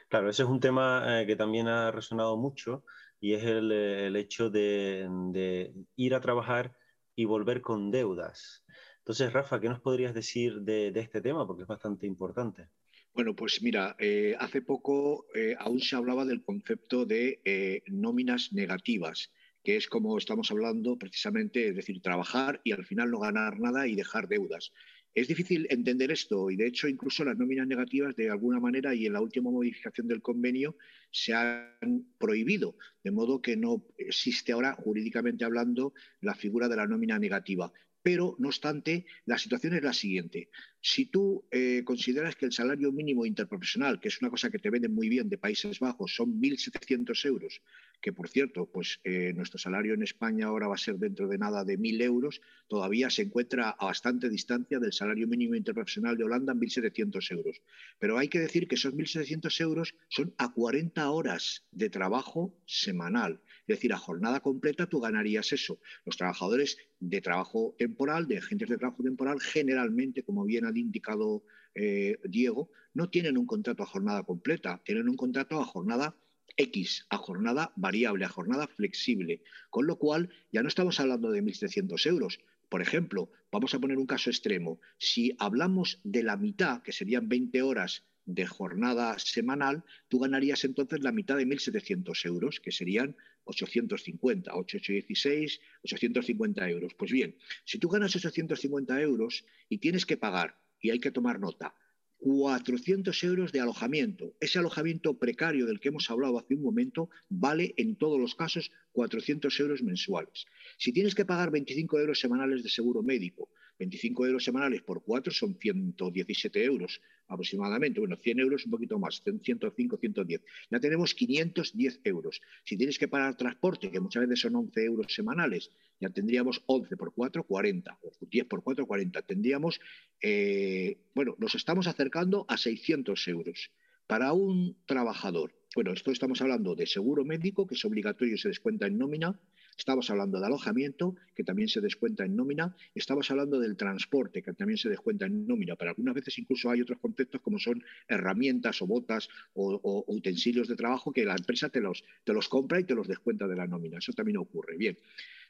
Claro, 0.09 0.31
ese 0.31 0.45
es 0.45 0.49
un 0.49 0.61
tema 0.61 1.21
eh, 1.21 1.27
que 1.27 1.37
también 1.37 1.67
ha 1.69 1.91
resonado 1.91 2.37
mucho 2.37 2.85
y 3.21 3.35
es 3.35 3.45
el, 3.45 3.73
el 3.73 4.17
hecho 4.17 4.51
de, 4.51 5.73
ir 5.97 6.15
a 6.15 6.21
trabajar 6.21 6.77
y 7.15 7.25
volver 7.25 7.61
con 7.61 7.91
deudas. 7.91 8.65
Entonces, 8.99 9.33
Rafa, 9.33 9.61
¿qué 9.61 9.69
nos 9.69 9.81
podrías 9.81 10.15
decir 10.15 10.61
de, 10.63 10.89
este 10.95 11.21
tema? 11.21 11.47
Porque 11.47 11.63
es 11.63 11.69
bastante 11.69 12.07
importante. 12.07 12.69
Bueno, 13.15 13.35
pues 13.35 13.63
mira, 13.63 13.97
eh, 13.99 14.37
hace 14.39 14.61
poco 14.61 15.27
eh, 15.35 15.55
aún 15.59 15.81
se 15.81 15.97
hablaba 15.97 16.25
del 16.25 16.43
concepto 16.43 17.07
de 17.07 17.41
eh, 17.45 17.83
nóminas 17.87 18.53
negativas, 18.53 19.33
que 19.63 19.77
es 19.77 19.87
como 19.87 20.19
estamos 20.19 20.51
hablando 20.51 20.99
precisamente, 20.99 21.69
es 21.69 21.77
decir, 21.77 22.03
trabajar 22.03 22.61
y 22.63 22.73
al 22.73 22.85
final 22.85 23.11
no 23.11 23.21
ganar 23.21 23.59
nada 23.59 23.87
y 23.87 23.95
dejar 23.95 24.29
deudas. 24.29 24.73
Es 25.17 25.29
difícil 25.29 25.67
entender 25.71 26.11
esto 26.11 26.51
y 26.51 26.57
de 26.57 26.67
hecho 26.67 26.89
incluso 26.89 27.25
las 27.25 27.39
nóminas 27.39 27.67
negativas 27.67 28.15
de 28.17 28.29
alguna 28.29 28.61
manera 28.61 28.95
y 28.95 29.07
en 29.07 29.15
la 29.15 29.23
última 29.23 29.51
modificación 29.51 30.07
del 30.07 30.21
convenio 30.21 30.77
se 31.11 31.33
han 31.33 32.05
prohibido, 32.19 32.77
de 33.03 33.13
modo 33.13 33.41
que 33.41 33.57
no 33.57 33.83
existe 33.97 34.53
ahora 34.53 34.75
jurídicamente 34.75 35.47
hablando 35.47 35.95
la 36.21 36.35
figura 36.35 36.69
de 36.69 36.77
la 36.77 36.87
nómina 36.87 37.19
negativa. 37.19 37.73
Pero, 38.07 38.37
no 38.39 38.47
obstante, 38.47 39.05
la 39.25 39.37
situación 39.37 39.75
es 39.75 39.83
la 39.83 39.93
siguiente. 39.93 40.49
Si 40.81 41.07
tú 41.07 41.45
eh, 41.51 41.83
consideras 41.85 42.37
que 42.37 42.47
el 42.47 42.53
salario 42.53 42.93
mínimo 42.93 43.27
interprofesional, 43.27 43.99
que 43.99 44.07
es 44.07 44.23
una 44.23 44.31
cosa 44.31 44.49
que 44.49 44.61
te 44.61 44.71
venden 44.71 44.95
muy 44.95 45.09
bien 45.09 45.29
de 45.29 45.39
Países 45.39 45.81
Bajos, 45.81 46.15
son 46.15 46.41
1.700 46.41 47.27
euros, 47.27 47.61
que 48.01 48.13
por 48.13 48.29
cierto, 48.29 48.71
pues 48.71 49.01
eh, 49.03 49.33
nuestro 49.35 49.59
salario 49.59 49.95
en 49.95 50.05
España 50.05 50.47
ahora 50.47 50.69
va 50.69 50.77
a 50.77 50.79
ser 50.79 50.99
dentro 50.99 51.27
de 51.27 51.37
nada 51.37 51.65
de 51.65 51.77
1.000 51.77 52.01
euros, 52.03 52.41
todavía 52.69 53.11
se 53.11 53.23
encuentra 53.23 53.71
a 53.71 53.87
bastante 53.87 54.29
distancia 54.29 54.79
del 54.79 54.93
salario 54.93 55.27
mínimo 55.27 55.57
interprofesional 55.57 56.17
de 56.17 56.23
Holanda 56.23 56.53
en 56.53 56.61
1.700 56.61 57.33
euros. 57.33 57.61
Pero 57.99 58.19
hay 58.19 58.29
que 58.29 58.39
decir 58.39 58.69
que 58.69 58.77
esos 58.77 58.95
1.700 58.95 59.61
euros 59.63 59.97
son 60.09 60.33
a 60.39 60.53
40 60.53 61.11
horas 61.11 61.65
de 61.73 61.91
trabajo 61.91 62.57
semanal. 62.67 63.41
Es 63.67 63.79
decir, 63.79 63.93
a 63.93 63.99
jornada 63.99 64.39
completa 64.39 64.87
tú 64.87 65.01
ganarías 65.01 65.53
eso. 65.53 65.81
Los 66.05 66.17
trabajadores 66.17 66.79
de 67.01 67.21
trabajo 67.21 67.75
temporal, 67.79 68.27
de 68.27 68.39
agentes 68.39 68.69
de 68.69 68.79
trabajo 68.79 69.03
temporal, 69.03 69.41
generalmente, 69.41 70.23
como 70.23 70.45
bien 70.45 70.65
ha 70.65 70.79
indicado 70.79 71.45
eh, 71.75 72.19
Diego, 72.25 72.71
no 72.95 73.11
tienen 73.11 73.37
un 73.37 73.47
contrato 73.47 73.83
a 73.83 73.87
jornada 73.87 74.23
completa, 74.23 74.81
tienen 74.85 75.09
un 75.09 75.17
contrato 75.17 75.61
a 75.61 75.65
jornada 75.65 76.17
X, 76.57 77.07
a 77.11 77.19
jornada 77.19 77.73
variable, 77.77 78.25
a 78.25 78.29
jornada 78.29 78.67
flexible. 78.67 79.43
Con 79.71 79.87
lo 79.87 79.99
cual, 79.99 80.31
ya 80.53 80.63
no 80.63 80.69
estamos 80.69 80.99
hablando 81.01 81.31
de 81.31 81.43
1.700 81.43 82.07
euros. 82.07 82.41
Por 82.69 82.83
ejemplo, 82.83 83.31
vamos 83.53 83.75
a 83.75 83.79
poner 83.79 83.99
un 83.99 84.07
caso 84.07 84.31
extremo. 84.31 84.81
Si 84.99 85.37
hablamos 85.39 86.01
de 86.03 86.23
la 86.23 86.37
mitad, 86.37 86.83
que 86.83 86.93
serían 86.93 87.29
20 87.29 87.63
horas 87.63 88.05
de 88.27 88.47
jornada 88.47 89.19
semanal, 89.19 89.85
tú 90.09 90.19
ganarías 90.19 90.65
entonces 90.65 91.01
la 91.03 91.13
mitad 91.13 91.37
de 91.37 91.47
1.700 91.47 92.27
euros, 92.27 92.61
que 92.61 92.73
serían 92.73 93.17
850, 93.45 94.55
816, 94.55 95.61
850 95.85 96.69
euros. 96.69 96.95
Pues 96.95 97.13
bien, 97.13 97.37
si 97.65 97.79
tú 97.79 97.89
ganas 97.89 98.15
850 98.15 99.01
euros 99.01 99.45
y 99.69 99.79
tienes 99.79 100.05
que 100.05 100.17
pagar, 100.17 100.59
y 100.81 100.91
hay 100.91 100.99
que 100.99 101.11
tomar 101.11 101.41
nota, 101.41 101.75
400 102.19 103.25
euros 103.25 103.53
de 103.53 103.61
alojamiento. 103.61 104.35
Ese 104.41 104.59
alojamiento 104.59 105.19
precario 105.19 105.67
del 105.67 105.81
que 105.81 105.89
hemos 105.89 106.11
hablado 106.11 106.39
hace 106.39 106.55
un 106.55 106.63
momento 106.63 107.11
vale 107.29 107.75
en 107.77 107.97
todos 107.97 108.19
los 108.19 108.35
casos 108.35 108.73
400 108.93 109.61
euros 109.61 109.83
mensuales. 109.83 110.47
Si 110.79 110.93
tienes 110.93 111.15
que 111.15 111.25
pagar 111.25 111.51
25 111.51 112.01
euros 112.01 112.19
semanales 112.19 112.63
de 112.63 112.71
seguro 112.71 113.03
médico, 113.03 113.51
25 113.79 114.27
euros 114.27 114.45
semanales 114.45 114.83
por 114.83 115.03
4 115.03 115.33
son 115.33 115.55
117 115.55 116.65
euros 116.65 117.01
aproximadamente. 117.29 118.01
Bueno, 118.01 118.17
100 118.17 118.41
euros 118.41 118.65
un 118.65 118.71
poquito 118.71 118.99
más, 118.99 119.23
105, 119.23 119.97
110. 119.99 120.43
Ya 120.71 120.81
tenemos 120.81 121.15
510 121.15 122.01
euros. 122.05 122.41
Si 122.65 122.77
tienes 122.77 122.99
que 122.99 123.09
pagar 123.09 123.37
transporte, 123.37 123.91
que 123.91 124.01
muchas 124.01 124.23
veces 124.23 124.41
son 124.41 124.57
11 124.57 124.85
euros 124.85 125.07
semanales, 125.13 125.71
ya 126.01 126.11
tendríamos 126.11 126.63
11 126.67 126.97
por 126.97 127.13
4, 127.15 127.45
40. 127.45 127.99
O 128.03 128.11
10 128.21 128.47
por 128.47 128.63
4, 128.63 128.87
40. 128.87 129.23
Tendríamos, 129.23 129.81
eh, 130.23 130.99
bueno, 131.15 131.35
nos 131.39 131.55
estamos 131.55 131.87
acercando 131.87 132.47
a 132.49 132.57
600 132.57 133.29
euros. 133.29 133.71
Para 134.07 134.33
un 134.33 134.77
trabajador, 134.87 135.53
bueno, 135.75 135.93
esto 135.93 136.13
estamos 136.13 136.41
hablando 136.41 136.75
de 136.75 136.87
seguro 136.87 137.25
médico, 137.25 137.67
que 137.67 137.75
es 137.75 137.85
obligatorio 137.85 138.35
y 138.35 138.39
se 138.39 138.49
descuenta 138.49 138.87
en 138.87 138.99
nómina, 138.99 139.39
Estamos 139.77 140.09
hablando 140.11 140.41
de 140.41 140.47
alojamiento, 140.47 141.17
que 141.35 141.45
también 141.45 141.69
se 141.69 141.81
descuenta 141.81 142.25
en 142.25 142.35
nómina. 142.35 142.75
Estamos 142.95 143.31
hablando 143.31 143.61
del 143.61 143.77
transporte, 143.77 144.43
que 144.43 144.55
también 144.55 144.79
se 144.79 144.89
descuenta 144.89 145.27
en 145.27 145.47
nómina. 145.47 145.77
Pero 145.77 145.91
algunas 145.91 146.15
veces 146.15 146.39
incluso 146.39 146.71
hay 146.71 146.81
otros 146.81 146.99
conceptos 146.99 147.43
como 147.43 147.59
son 147.59 147.85
herramientas 148.09 148.81
o 148.81 148.87
botas 148.87 149.29
o, 149.53 150.05
utensilios 150.09 150.69
de 150.69 150.77
trabajo 150.77 151.13
que 151.13 151.25
la 151.25 151.37
empresa 151.37 151.69
te 151.69 151.81
los, 151.81 152.05
te 152.25 152.33
los 152.33 152.49
compra 152.49 152.81
y 152.81 152.85
te 152.85 152.95
los 152.95 153.07
descuenta 153.07 153.47
de 153.47 153.57
la 153.57 153.67
nómina. 153.67 153.99
Eso 153.99 154.13
también 154.13 154.39
ocurre. 154.39 154.77
Bien. 154.77 154.97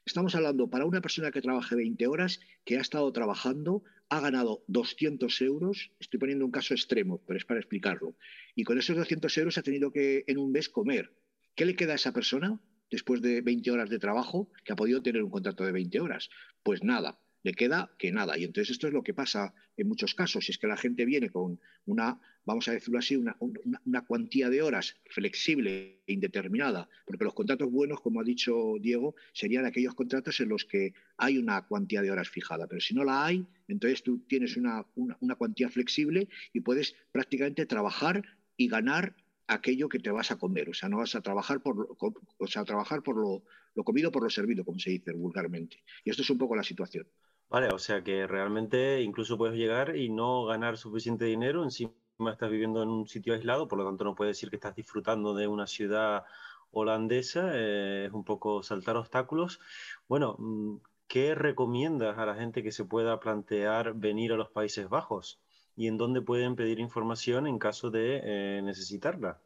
Estamos 0.05 0.37
hablando 0.37 0.71
para 0.71 0.87
una 0.87 1.01
persona 1.01 1.33
que 1.33 1.43
trabaje 1.43 1.75
20 1.75 2.07
horas, 2.07 2.41
que 2.65 2.79
ha 2.79 2.81
estado 2.81 3.13
trabajando, 3.13 3.83
ha 4.09 4.21
ganado 4.21 4.63
200 4.69 5.41
euros, 5.43 5.91
estoy 5.99 6.21
poniendo 6.21 6.45
un 6.45 6.53
caso 6.53 6.75
extremo, 6.75 7.21
pero 7.27 7.39
es 7.39 7.45
para 7.45 7.59
explicarlo, 7.59 8.15
y 8.55 8.63
con 8.63 8.79
esos 8.79 8.97
200 8.97 9.37
euros 9.39 9.59
ha 9.59 9.63
tenido 9.63 9.91
que 9.91 10.23
en 10.29 10.39
un 10.39 10.53
mes 10.53 10.69
comer. 10.69 11.13
¿Qué 11.57 11.65
le 11.65 11.75
queda 11.75 11.95
a 11.95 11.97
esa 11.97 12.13
persona? 12.13 12.61
Después 12.91 13.21
de 13.23 13.41
20 13.41 13.71
horas 13.71 13.91
de 13.91 13.99
trabajo 13.99 14.51
que 14.65 14.73
ha 14.73 14.77
podido 14.77 15.03
tener 15.03 15.23
un 15.23 15.31
contrato 15.31 15.65
de 15.65 15.73
20 15.73 16.01
horas. 16.01 16.29
Pues 16.63 16.83
nada, 16.83 17.19
le 17.47 17.55
queda 17.55 17.95
que 17.97 18.11
nada. 18.11 18.37
Y 18.37 18.43
entonces 18.43 18.73
esto 18.73 18.89
es 18.89 18.93
lo 18.93 19.05
que 19.05 19.15
pasa 19.15 19.55
en 19.77 19.87
muchos 19.87 20.15
casos. 20.15 20.45
Si 20.45 20.51
es 20.51 20.59
que 20.59 20.67
la 20.67 20.77
gente 20.77 21.05
viene 21.05 21.31
con 21.31 21.61
una, 21.85 22.21
vamos 22.45 22.67
a 22.67 22.73
decirlo 22.73 22.99
así, 22.99 23.15
una, 23.15 23.37
una, 23.39 24.01
cuantía 24.05 24.51
de 24.51 24.63
horas 24.63 24.97
flexible 25.11 26.03
e 26.09 26.13
indeterminada, 26.13 26.89
porque 27.07 27.23
los 27.23 27.35
contratos 27.35 27.71
buenos, 27.71 28.01
como 28.01 28.21
ha 28.21 28.25
dicho 28.25 28.75
Diego, 28.81 29.15
serían 29.33 29.65
aquellos 29.65 29.95
contratos 29.95 30.41
en 30.41 30.49
los 30.49 30.65
que 30.65 30.95
hay 31.19 31.39
una 31.39 31.65
cuantía 31.69 32.03
de 32.03 32.11
horas 32.11 32.29
fijada. 32.29 32.67
Pero 32.67 32.81
si 32.81 32.95
no 32.95 33.05
la 33.05 33.25
hay, 33.25 33.47
entonces 33.69 34.03
tú 34.03 34.19
tienes 34.27 34.57
una, 34.57 34.85
una 34.97 35.37
cuantía 35.37 35.69
flexible 35.69 36.29
y 36.53 36.63
puedes 36.63 36.97
prácticamente 37.13 37.65
trabajar 37.65 38.25
y 38.57 38.67
ganar 38.67 39.15
aquello 39.49 39.89
que 39.89 39.99
te 39.99 40.11
vas 40.11 40.31
a 40.31 40.39
comer, 40.39 40.69
o 40.69 40.75
sea, 40.75 40.89
no 40.89 40.99
vas 40.99 41.15
a 41.15 41.21
trabajar 41.21 41.61
por, 41.61 41.97
o 42.39 42.47
sea, 42.47 42.65
trabajar 42.65 43.03
por 43.03 43.17
lo, 43.17 43.43
lo, 43.75 43.85
comido 43.85 44.11
por 44.11 44.23
lo 44.23 44.31
servido, 44.31 44.65
como 44.65 44.79
se 44.79 44.91
dice 44.91 45.13
vulgarmente. 45.13 45.83
Y 46.05 46.11
esto 46.11 46.23
es 46.23 46.31
un 46.31 46.39
poco 46.39 46.57
la 46.57 46.63
situación. 46.63 47.07
Vale, 47.49 47.69
o 47.69 47.79
sea 47.79 48.03
que 48.03 48.27
realmente 48.27 49.01
incluso 49.03 49.39
puedes 49.39 49.57
llegar 49.57 49.97
y 49.97 50.09
no 50.09 50.45
ganar 50.47 50.77
suficiente 50.77 51.27
dinero, 51.27 51.63
encima 51.63 51.93
estás 52.33 52.51
viviendo 52.51 52.83
en 52.83 52.89
un 52.89 53.07
sitio 53.07 53.35
aislado, 53.35 53.69
por 53.69 53.79
lo 53.79 53.85
tanto 53.85 54.05
no 54.05 54.15
puedes 54.15 54.37
decir 54.37 54.51
que 54.51 54.57
estás 54.57 54.75
disfrutando 54.75 55.35
de 55.35 55.47
una 55.47 55.67
ciudad 55.67 56.25
holandesa, 56.73 57.51
eh, 57.55 58.07
es 58.07 58.13
un 58.13 58.25
poco 58.25 58.63
saltar 58.63 58.97
obstáculos. 58.97 59.61
Bueno, 60.09 60.37
mm, 60.39 60.77
¿qué 61.07 61.35
recomiendas 61.35 62.19
a 62.19 62.27
la 62.27 62.35
gente 62.35 62.63
que 62.63 62.73
se 62.73 62.85
pueda 62.85 63.21
plantear 63.21 63.95
venir 63.95 64.33
a 64.33 64.37
los 64.37 64.51
Países 64.51 64.89
Bajos? 64.89 65.41
¿Y 65.77 65.89
en 65.89 65.97
dónde 65.99 66.23
pueden 66.23 66.57
pedir 66.57 66.81
información 66.81 67.47
en 67.47 67.59
caso 67.59 67.91
de 67.91 68.21
eh, 68.25 68.63
necesitarla? 68.63 69.41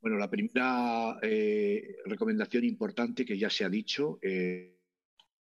Bueno, 0.00 0.18
la 0.18 0.28
primera 0.28 1.18
eh, 1.22 1.96
recomendación 2.04 2.64
importante 2.64 3.24
que 3.24 3.38
ya 3.38 3.48
se 3.48 3.64
ha 3.64 3.68
dicho, 3.68 4.18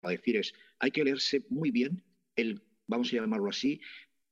a 0.03 0.11
decir 0.11 0.37
es, 0.37 0.53
hay 0.79 0.91
que 0.91 1.05
leerse 1.05 1.45
muy 1.49 1.71
bien 1.71 2.03
el, 2.37 2.61
vamos 2.87 3.13
a 3.13 3.17
llamarlo 3.17 3.49
así, 3.49 3.81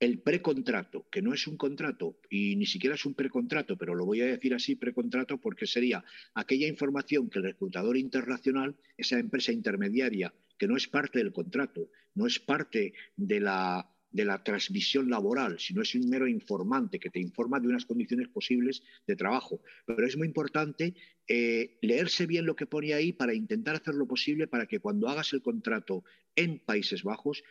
el 0.01 0.21
precontrato, 0.21 1.09
que 1.11 1.23
no 1.23 1.35
es 1.35 1.47
un 1.47 1.57
contrato 1.57 2.21
y 2.31 2.55
ni 2.57 2.67
siquiera 2.67 2.95
es 2.95 3.05
un 3.05 3.15
precontrato, 3.15 3.77
pero 3.77 3.95
lo 3.95 4.05
voy 4.05 4.21
a 4.21 4.27
decir 4.27 4.55
así, 4.55 4.77
precontrato, 4.77 5.39
porque 5.39 5.67
sería 5.67 6.05
aquella 6.35 6.69
información 6.69 7.29
que 7.29 7.41
el 7.41 7.47
reclutador 7.47 7.97
internacional, 7.97 8.77
esa 8.97 9.19
empresa 9.19 9.53
intermediaria, 9.53 10.33
que 10.57 10.69
no 10.69 10.77
es 10.77 10.87
parte 10.87 11.19
del 11.19 11.33
contrato, 11.33 11.91
no 12.15 12.27
es 12.27 12.39
parte 12.39 12.93
de 13.17 13.41
la, 13.41 13.91
de 14.11 14.25
la 14.25 14.43
transmisión 14.43 15.11
laboral, 15.11 15.59
sino 15.59 15.83
es 15.83 15.95
un 15.95 16.09
mero 16.09 16.27
informante 16.27 16.99
que 16.99 17.11
te 17.11 17.21
informa 17.21 17.61
de 17.61 17.69
unas 17.69 17.85
condiciones 17.85 18.29
posibles 18.29 18.83
de 19.07 19.17
trabajo. 19.17 19.61
Pero 19.87 20.07
es 20.07 20.17
muy 20.17 20.27
importante 20.27 20.95
eh, 21.27 21.79
leerse 21.83 22.27
bien 22.27 22.47
lo 22.47 22.57
que 22.57 22.67
pone 22.67 22.95
ahí 22.95 23.13
para 23.13 23.35
intentar 23.35 23.77
hacer 23.77 23.95
lo 23.95 24.07
posible 24.07 24.47
para 24.47 24.67
que 24.67 24.81
cuando 24.81 25.09
hagas 25.09 25.33
el 25.33 25.43
contrato 25.43 26.05
en 26.35 26.59
Países 26.59 27.03
Bajos 27.03 27.43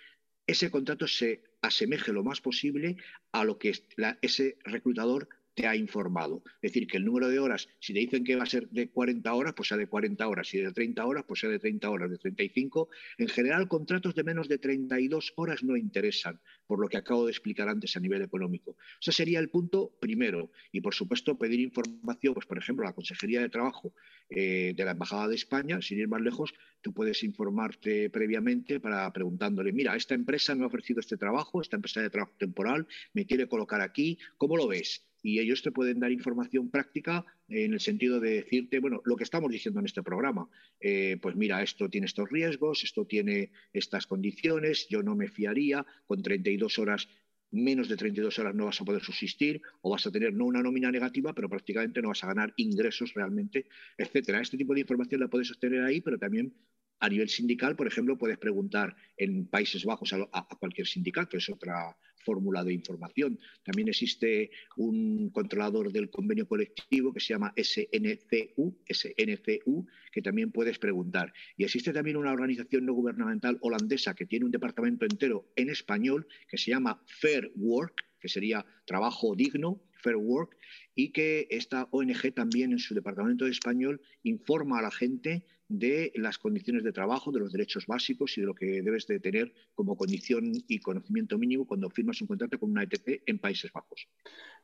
ese 0.48 0.72
contrato 0.72 1.08
se 1.08 1.44
asemeje 1.62 2.14
lo 2.14 2.24
más 2.24 2.40
posible 2.40 2.96
a 3.34 3.44
lo 3.44 3.60
que 3.60 3.74
ese 4.22 4.58
reclutador 4.64 5.28
te 5.58 5.66
ha 5.66 5.76
informado. 5.76 6.44
Es 6.62 6.72
decir, 6.72 6.86
que 6.86 6.98
el 6.98 7.06
número 7.06 7.30
de 7.30 7.40
horas, 7.40 7.68
si 7.80 7.92
te 7.92 8.00
dicen 8.00 8.24
que 8.24 8.36
va 8.36 8.44
a 8.44 8.46
ser 8.46 8.70
de 8.70 8.90
40 8.92 9.34
horas, 9.34 9.56
pues 9.56 9.70
sea 9.70 9.78
de 9.78 9.88
40 9.88 10.28
horas, 10.28 10.48
si 10.48 10.60
de 10.60 10.72
30 10.72 11.04
horas, 11.04 11.26
pues 11.28 11.40
sea 11.40 11.50
de 11.50 11.58
30 11.58 11.90
horas, 11.90 12.12
de 12.12 12.20
35. 12.20 12.90
En 13.18 13.28
general, 13.28 13.68
contratos 13.68 14.14
de 14.14 14.24
menos 14.24 14.48
de 14.48 14.60
32 14.60 15.34
horas 15.36 15.64
no 15.64 15.76
interesan, 15.76 16.40
por 16.68 16.80
lo 16.80 16.88
que 16.88 16.98
acabo 16.98 17.26
de 17.26 17.32
explicar 17.32 17.70
antes 17.70 17.98
a 17.98 18.00
nivel 18.00 18.22
económico. 18.22 18.78
Ese 19.02 19.12
sería 19.12 19.40
el 19.40 19.50
punto 19.50 19.98
primero. 20.00 20.52
Y, 20.72 20.82
por 20.82 20.94
supuesto, 20.94 21.40
pedir 21.40 21.60
información, 21.60 22.36
pues, 22.36 22.46
por 22.46 22.60
ejemplo, 22.60 22.86
a 22.86 22.90
la 22.90 22.94
Consejería 22.94 23.42
de 23.42 23.50
Trabajo 23.50 23.96
eh, 24.30 24.76
de 24.78 24.86
la 24.86 24.92
Embajada 24.92 25.28
de 25.28 25.36
España, 25.36 25.82
sin 25.82 25.98
ir 25.98 26.08
más 26.08 26.22
lejos, 26.22 26.54
tú 26.82 26.94
puedes 26.94 27.24
informarte 27.24 28.12
previamente 28.12 28.80
para 28.80 29.12
preguntándole, 29.12 29.74
mira, 29.74 29.96
esta 29.96 30.14
empresa 30.14 30.54
me 30.54 30.66
ha 30.66 30.68
ofrecido 30.68 31.00
este 31.00 31.18
trabajo, 31.18 31.62
esta 31.62 31.78
empresa 31.78 32.02
de 32.02 32.12
trabajo 32.12 32.36
temporal, 32.38 32.86
me 33.14 33.26
quiere 33.26 33.48
colocar 33.48 33.82
aquí, 33.82 34.20
¿cómo 34.38 34.56
lo 34.56 34.68
ves? 34.68 35.04
Y 35.28 35.40
ellos 35.40 35.62
te 35.62 35.74
pueden 35.74 36.00
dar 36.00 36.14
información 36.14 36.70
práctica 36.70 37.26
en 37.50 37.74
el 37.74 37.82
sentido 37.82 38.22
de 38.22 38.36
decirte, 38.36 38.80
bueno, 38.80 39.02
lo 39.04 39.18
que 39.18 39.26
estamos 39.26 39.52
diciendo 39.52 39.82
en 39.82 39.86
este 39.86 40.02
programa, 40.02 40.48
eh, 40.80 41.18
pues 41.22 41.36
mira, 41.36 41.62
esto 41.62 41.90
tiene 41.90 42.08
estos 42.08 42.30
riesgos, 42.30 42.86
esto 42.86 43.06
tiene 43.06 43.52
estas 43.74 44.08
condiciones, 44.08 44.88
yo 44.90 45.04
no 45.04 45.18
me 45.18 45.28
fiaría, 45.28 45.86
con 46.06 46.24
32 46.24 46.80
horas, 46.80 47.10
menos 47.52 47.90
de 47.90 47.98
32 47.98 48.40
horas 48.40 48.56
no 48.56 48.68
vas 48.68 48.80
a 48.80 48.86
poder 48.86 49.04
subsistir 49.04 49.62
o 49.82 49.90
vas 49.90 50.08
a 50.08 50.12
tener 50.12 50.34
no 50.34 50.46
una 50.46 50.64
nómina 50.64 50.94
negativa, 50.94 51.34
pero 51.34 51.50
prácticamente 51.50 52.02
no 52.02 52.08
vas 52.08 52.24
a 52.24 52.28
ganar 52.28 52.54
ingresos 52.56 53.14
realmente, 53.14 53.68
etcétera. 53.98 54.40
Este 54.40 54.56
tipo 54.56 54.74
de 54.74 54.80
información 54.80 55.20
la 55.20 55.28
puedes 55.28 55.52
obtener 55.52 55.84
ahí, 55.84 56.00
pero 56.00 56.18
también 56.18 56.54
a 57.00 57.10
nivel 57.10 57.28
sindical, 57.28 57.76
por 57.76 57.88
ejemplo, 57.88 58.18
puedes 58.18 58.38
preguntar 58.38 58.96
en 59.18 59.46
Países 59.48 59.84
Bajos 59.84 60.14
a, 60.14 60.26
a 60.32 60.56
cualquier 60.58 60.88
sindicato, 60.88 61.36
es 61.36 61.50
otra, 61.50 61.98
fórmula 62.28 62.62
de 62.66 62.74
información. 62.74 63.40
También 63.64 63.88
existe 63.88 64.52
un 64.76 65.30
controlador 65.30 65.94
del 65.94 66.10
convenio 66.10 66.46
colectivo 66.46 67.14
que 67.14 67.22
se 67.22 67.34
llama 67.34 67.54
SNCU, 67.56 68.78
SNCU, 69.00 69.88
que 70.12 70.22
también 70.22 70.52
puedes 70.52 70.78
preguntar. 70.78 71.32
Y 71.56 71.64
existe 71.64 71.94
también 71.94 72.18
una 72.18 72.34
organización 72.34 72.86
no 72.86 72.94
gubernamental 72.94 73.58
holandesa 73.62 74.14
que 74.14 74.26
tiene 74.26 74.44
un 74.44 74.52
departamento 74.52 75.06
entero 75.06 75.50
en 75.56 75.70
español 75.70 76.28
que 76.50 76.58
se 76.58 76.72
llama 76.72 77.02
Fair 77.06 77.50
Work, 77.56 78.04
que 78.20 78.28
sería 78.28 78.66
trabajo 78.86 79.34
digno, 79.34 79.82
Fair 79.94 80.18
Work, 80.18 80.58
y 80.96 81.14
que 81.14 81.48
esta 81.50 81.88
ONG 81.92 82.34
también 82.34 82.74
en 82.74 82.80
su 82.80 82.94
departamento 82.94 83.46
de 83.46 83.52
español 83.52 84.02
informa 84.24 84.80
a 84.80 84.82
la 84.82 84.92
gente 84.92 85.46
de 85.70 86.12
las 86.16 86.38
condiciones 86.38 86.84
de 86.84 86.94
trabajo, 86.94 87.32
de 87.32 87.40
los 87.40 87.52
derechos 87.52 87.86
básicos 87.88 88.38
y 88.38 88.42
de 88.42 88.48
lo 88.48 88.56
que 88.56 88.82
debes 88.82 89.06
de 89.08 89.20
tener 89.20 89.54
como 89.76 89.98
condición 89.98 90.52
y 90.68 90.80
conocimiento 90.80 91.38
mínimo 91.38 91.66
cuando 91.66 91.90
firmas 91.90 92.22
un 92.22 92.28
contrato 92.28 92.60
con 92.60 92.72
una 92.72 92.84
ETP 92.84 93.24
en 93.26 93.40
Países 93.40 93.72
Bajos. 93.72 94.08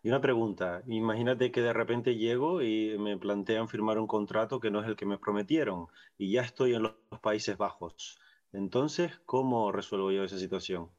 Y 0.02 0.10
una 0.10 0.22
pregunta, 0.22 0.84
imagínate 0.88 1.52
que 1.52 1.62
de 1.62 1.74
repente 1.74 2.16
llego 2.16 2.62
y 2.62 2.98
me 2.98 3.18
plantean 3.18 3.68
firmar 3.68 4.00
un 4.00 4.08
contrato 4.08 4.60
que 4.60 4.72
no 4.72 4.82
es 4.82 4.88
el 4.88 4.96
que 4.96 5.06
me 5.06 5.18
prometieron 5.18 5.88
y 6.18 6.32
ya 6.32 6.42
estoy 6.42 6.74
en 6.74 6.84
los 6.84 6.94
Países 7.22 7.58
Bajos. 7.58 8.20
Entonces, 8.52 9.20
¿cómo 9.26 9.72
resuelvo 9.72 10.12
yo 10.12 10.24
esa 10.24 10.38
situación? 10.38 10.90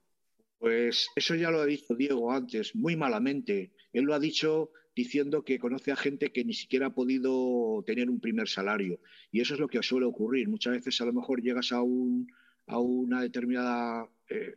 Pues 0.64 1.10
eso 1.14 1.34
ya 1.34 1.50
lo 1.50 1.60
ha 1.60 1.66
dicho 1.66 1.94
Diego 1.94 2.32
antes, 2.32 2.74
muy 2.74 2.96
malamente. 2.96 3.72
Él 3.92 4.04
lo 4.04 4.14
ha 4.14 4.18
dicho 4.18 4.70
diciendo 4.96 5.44
que 5.44 5.58
conoce 5.58 5.92
a 5.92 5.96
gente 5.96 6.32
que 6.32 6.42
ni 6.42 6.54
siquiera 6.54 6.86
ha 6.86 6.94
podido 6.94 7.84
tener 7.86 8.08
un 8.08 8.18
primer 8.18 8.48
salario. 8.48 8.98
Y 9.30 9.42
eso 9.42 9.52
es 9.52 9.60
lo 9.60 9.68
que 9.68 9.82
suele 9.82 10.06
ocurrir. 10.06 10.48
Muchas 10.48 10.72
veces 10.72 10.98
a 11.02 11.04
lo 11.04 11.12
mejor 11.12 11.42
llegas 11.42 11.70
a, 11.70 11.82
un, 11.82 12.32
a 12.66 12.78
una 12.78 13.20
determinada 13.20 14.08
eh, 14.30 14.54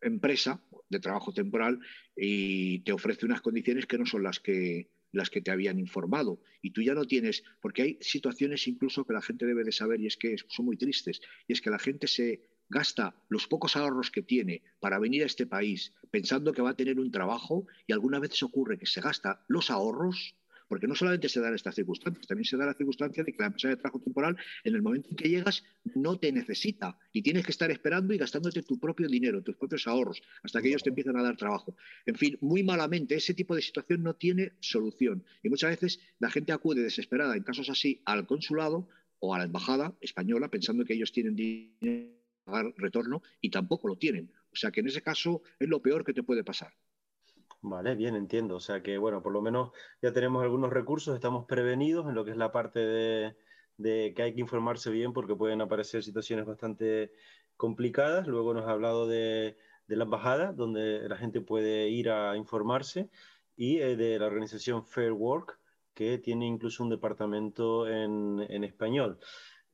empresa 0.00 0.62
de 0.88 1.00
trabajo 1.00 1.32
temporal 1.32 1.80
y 2.14 2.78
te 2.84 2.92
ofrece 2.92 3.26
unas 3.26 3.40
condiciones 3.40 3.86
que 3.86 3.98
no 3.98 4.06
son 4.06 4.22
las 4.22 4.38
que 4.38 4.90
las 5.10 5.28
que 5.28 5.40
te 5.40 5.50
habían 5.50 5.80
informado 5.80 6.40
y 6.60 6.70
tú 6.70 6.82
ya 6.82 6.94
no 6.94 7.06
tienes 7.06 7.42
porque 7.62 7.82
hay 7.82 7.98
situaciones 8.00 8.68
incluso 8.68 9.06
que 9.06 9.14
la 9.14 9.22
gente 9.22 9.46
debe 9.46 9.64
de 9.64 9.72
saber 9.72 10.00
y 10.02 10.06
es 10.06 10.18
que 10.18 10.36
son 10.48 10.66
muy 10.66 10.76
tristes 10.76 11.20
y 11.46 11.54
es 11.54 11.62
que 11.62 11.70
la 11.70 11.78
gente 11.78 12.06
se 12.06 12.42
gasta 12.68 13.14
los 13.28 13.46
pocos 13.46 13.76
ahorros 13.76 14.10
que 14.10 14.22
tiene 14.22 14.62
para 14.80 14.98
venir 14.98 15.22
a 15.22 15.26
este 15.26 15.46
país 15.46 15.92
pensando 16.10 16.52
que 16.52 16.62
va 16.62 16.70
a 16.70 16.76
tener 16.76 16.98
un 16.98 17.10
trabajo 17.10 17.66
y 17.86 17.92
algunas 17.92 18.20
veces 18.20 18.42
ocurre 18.42 18.78
que 18.78 18.86
se 18.86 19.00
gasta 19.00 19.44
los 19.48 19.70
ahorros, 19.70 20.34
porque 20.68 20.86
no 20.86 20.94
solamente 20.94 21.28
se 21.28 21.40
dan 21.40 21.54
estas 21.54 21.74
circunstancias, 21.74 22.26
también 22.26 22.44
se 22.44 22.56
da 22.56 22.66
la 22.66 22.74
circunstancia 22.74 23.24
de 23.24 23.32
que 23.32 23.38
la 23.38 23.46
empresa 23.46 23.68
de 23.68 23.76
trabajo 23.76 24.00
temporal 24.00 24.36
en 24.64 24.74
el 24.74 24.82
momento 24.82 25.08
en 25.10 25.16
que 25.16 25.28
llegas 25.28 25.64
no 25.94 26.18
te 26.18 26.30
necesita 26.30 26.98
y 27.12 27.22
tienes 27.22 27.44
que 27.46 27.52
estar 27.52 27.70
esperando 27.70 28.12
y 28.12 28.18
gastándote 28.18 28.62
tu 28.62 28.78
propio 28.78 29.08
dinero, 29.08 29.42
tus 29.42 29.56
propios 29.56 29.86
ahorros, 29.86 30.20
hasta 30.42 30.60
que 30.60 30.68
ellos 30.68 30.82
te 30.82 30.90
empiezan 30.90 31.16
a 31.16 31.22
dar 31.22 31.36
trabajo. 31.36 31.74
En 32.04 32.16
fin, 32.16 32.36
muy 32.42 32.62
malamente, 32.62 33.14
ese 33.14 33.32
tipo 33.32 33.54
de 33.54 33.62
situación 33.62 34.02
no 34.02 34.14
tiene 34.14 34.52
solución 34.60 35.24
y 35.42 35.48
muchas 35.48 35.70
veces 35.70 36.00
la 36.18 36.30
gente 36.30 36.52
acude 36.52 36.82
desesperada 36.82 37.34
en 37.34 37.42
casos 37.42 37.70
así 37.70 38.02
al 38.04 38.26
consulado 38.26 38.88
o 39.20 39.34
a 39.34 39.38
la 39.38 39.44
embajada 39.44 39.94
española 40.00 40.48
pensando 40.48 40.84
que 40.84 40.94
ellos 40.94 41.12
tienen 41.12 41.34
dinero 41.34 42.17
pagar 42.48 42.72
retorno 42.76 43.22
y 43.40 43.50
tampoco 43.50 43.88
lo 43.88 43.96
tienen. 43.96 44.30
O 44.52 44.56
sea 44.56 44.70
que 44.70 44.80
en 44.80 44.88
ese 44.88 45.02
caso 45.02 45.42
es 45.58 45.68
lo 45.68 45.80
peor 45.80 46.04
que 46.04 46.14
te 46.14 46.22
puede 46.22 46.44
pasar. 46.44 46.72
Vale, 47.60 47.94
bien, 47.94 48.14
entiendo. 48.14 48.56
O 48.56 48.60
sea 48.60 48.82
que, 48.82 48.98
bueno, 48.98 49.22
por 49.22 49.32
lo 49.32 49.42
menos 49.42 49.72
ya 50.00 50.12
tenemos 50.12 50.42
algunos 50.42 50.72
recursos, 50.72 51.14
estamos 51.14 51.44
prevenidos 51.46 52.08
en 52.08 52.14
lo 52.14 52.24
que 52.24 52.30
es 52.30 52.36
la 52.36 52.52
parte 52.52 52.80
de, 52.80 54.14
que 54.14 54.22
hay 54.22 54.34
que 54.34 54.40
informarse 54.40 54.90
bien 54.90 55.12
porque 55.12 55.34
pueden 55.34 55.60
aparecer 55.60 56.02
situaciones 56.02 56.46
bastante 56.46 57.12
complicadas. 57.56 58.26
Luego 58.26 58.54
nos 58.54 58.66
ha 58.66 58.70
hablado 58.70 59.06
de, 59.06 59.56
la 59.88 60.04
embajada, 60.04 60.52
donde 60.52 61.08
la 61.08 61.16
gente 61.16 61.40
puede 61.40 61.88
ir 61.88 62.10
a 62.10 62.36
informarse, 62.36 63.10
y 63.56 63.78
eh, 63.78 63.96
de 63.96 64.18
la 64.18 64.26
organización 64.26 64.84
Fair 64.84 65.12
Work, 65.12 65.58
que 65.94 66.18
tiene 66.18 66.46
incluso 66.46 66.84
un 66.84 66.90
departamento 66.90 67.88
en, 67.88 68.62
español. 68.62 69.18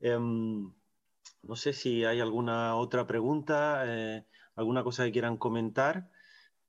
Em, 0.01 0.73
no 1.46 1.57
sé 1.57 1.72
si 1.72 2.04
hay 2.04 2.20
alguna 2.20 2.76
otra 2.76 3.07
pregunta, 3.07 3.85
eh, 3.87 4.24
alguna 4.54 4.83
cosa 4.83 5.04
que 5.04 5.12
quieran 5.12 5.37
comentar 5.37 6.11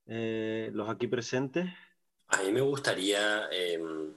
eh, 0.08 0.70
los 0.74 0.90
aquí 0.90 1.08
presentes. 1.08 1.66
A 2.28 2.42
mí 2.42 2.52
me 2.52 2.62
gustaría 2.62 3.48
em, 3.52 4.14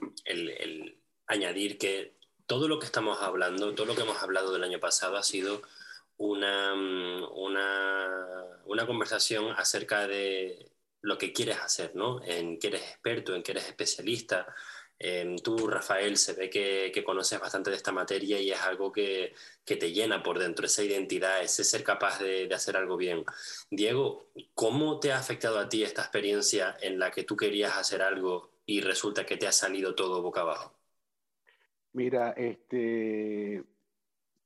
añadir 1.27 1.77
que 1.77 2.15
todo 2.45 2.67
lo 2.67 2.79
que 2.79 2.85
estamos 2.85 3.21
hablando, 3.21 3.73
todo 3.75 3.85
lo 3.85 3.95
que 3.95 4.01
hemos 4.01 4.21
hablado 4.21 4.51
del 4.51 4.63
año 4.63 4.79
pasado 4.79 5.17
ha 5.17 5.23
sido 5.23 5.61
una, 6.17 6.75
mm, 6.75 7.23
una, 7.35 8.07
una 8.65 8.85
conversación 8.87 9.51
acerca 9.51 10.07
de 10.07 10.71
lo 11.01 11.17
que 11.17 11.31
quieres 11.31 11.59
hacer, 11.59 11.95
¿no? 11.95 12.21
En 12.23 12.59
que 12.59 12.67
eres 12.67 12.81
experto, 12.81 13.35
en 13.35 13.43
que 13.43 13.51
eres 13.51 13.67
especialista, 13.67 14.53
Em, 15.01 15.37
tú, 15.37 15.65
Rafael, 15.65 16.17
se 16.17 16.33
ve 16.33 16.49
que, 16.49 17.03
conoces 17.05 17.39
bastante 17.39 17.69
de 17.69 17.77
esta 17.77 17.93
materia 17.93 18.39
y 18.41 18.51
es 18.51 18.61
algo 18.61 18.91
que, 18.91 19.33
te 19.65 19.91
llena 19.93 20.21
por 20.21 20.39
dentro, 20.39 20.65
esa 20.65 20.83
identidad, 20.83 21.41
ese 21.41 21.63
ser 21.63 21.83
capaz 21.83 22.19
de, 22.19 22.53
hacer 22.53 22.75
algo 22.75 22.97
bien. 22.97 23.23
Diego, 23.71 24.29
¿cómo 24.53 24.99
te 24.99 25.13
ha 25.13 25.17
afectado 25.17 25.57
a 25.59 25.69
ti 25.69 25.83
esta 25.83 26.01
experiencia 26.01 26.75
en 26.81 26.99
la 26.99 27.11
que 27.11 27.23
tú 27.23 27.37
querías 27.37 27.77
hacer 27.77 28.01
algo 28.01 28.51
y 28.65 28.81
resulta 28.81 29.25
que 29.25 29.37
te 29.37 29.47
ha 29.47 29.53
salido 29.53 29.95
todo 29.95 30.21
boca 30.21 30.41
abajo? 30.41 30.75
Mira, 31.93 32.31
este, 32.31 33.63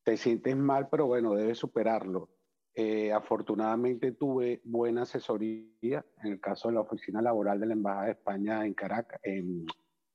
te 0.03 0.17
sientes 0.17 0.55
mal, 0.55 0.87
pero 0.89 1.07
bueno, 1.07 1.33
debes 1.33 1.57
superarlo. 1.57 2.29
Eh, 2.75 3.11
afortunadamente 3.11 4.11
tuve 4.13 4.61
buena 4.63 5.03
asesoría 5.03 6.05
en 6.23 6.31
el 6.31 6.39
caso 6.39 6.67
de 6.67 6.75
la 6.75 6.81
oficina 6.81 7.21
laboral 7.21 7.59
de 7.59 7.67
la 7.67 7.73
Embajada 7.73 8.05
de 8.05 8.11
España 8.11 8.65
en 8.65 8.73
Caracas, 8.73 9.19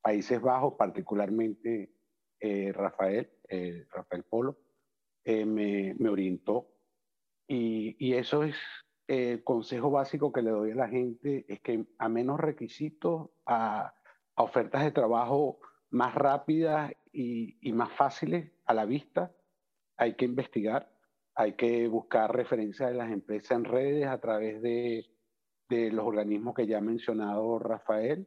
Países 0.00 0.40
Bajos, 0.40 0.74
particularmente 0.74 1.92
eh, 2.40 2.72
Rafael, 2.72 3.30
eh, 3.48 3.87
Rafael 3.90 4.24
Polo, 4.24 4.58
me, 5.24 5.94
me, 5.98 6.08
orientó. 6.08 6.68
Y, 7.46 7.96
y, 7.98 8.14
eso 8.14 8.44
es 8.44 8.56
el 9.06 9.44
consejo 9.44 9.90
básico 9.90 10.32
que 10.32 10.40
le 10.40 10.50
doy 10.50 10.70
a 10.70 10.76
la 10.76 10.88
gente, 10.88 11.44
es 11.48 11.61
que 11.61 11.84
a 11.98 12.08
menos 12.08 12.40
requisitos, 12.40 13.28
a, 13.44 13.94
a 14.37 14.42
ofertas 14.42 14.84
de 14.84 14.90
trabajo 14.90 15.61
más 15.90 16.14
rápidas 16.14 16.92
y, 17.12 17.58
y 17.61 17.72
más 17.72 17.92
fáciles 17.92 18.50
a 18.64 18.72
la 18.72 18.87
vista, 18.87 19.34
hay 19.96 20.14
que 20.14 20.24
investigar 20.24 20.90
hay 21.38 21.52
que 21.52 21.87
buscar 21.87 22.34
referencias 22.34 22.90
de 22.90 22.96
las 22.96 23.12
empresas 23.12 23.52
en 23.52 23.64
redes 23.64 24.08
a 24.08 24.18
través 24.18 24.61
de, 24.61 25.06
de 25.68 25.92
los 25.92 26.04
organismos 26.04 26.52
que 26.52 26.66
ya 26.66 26.78
ha 26.78 26.80
mencionado 26.80 27.61
Rafael, 27.61 28.26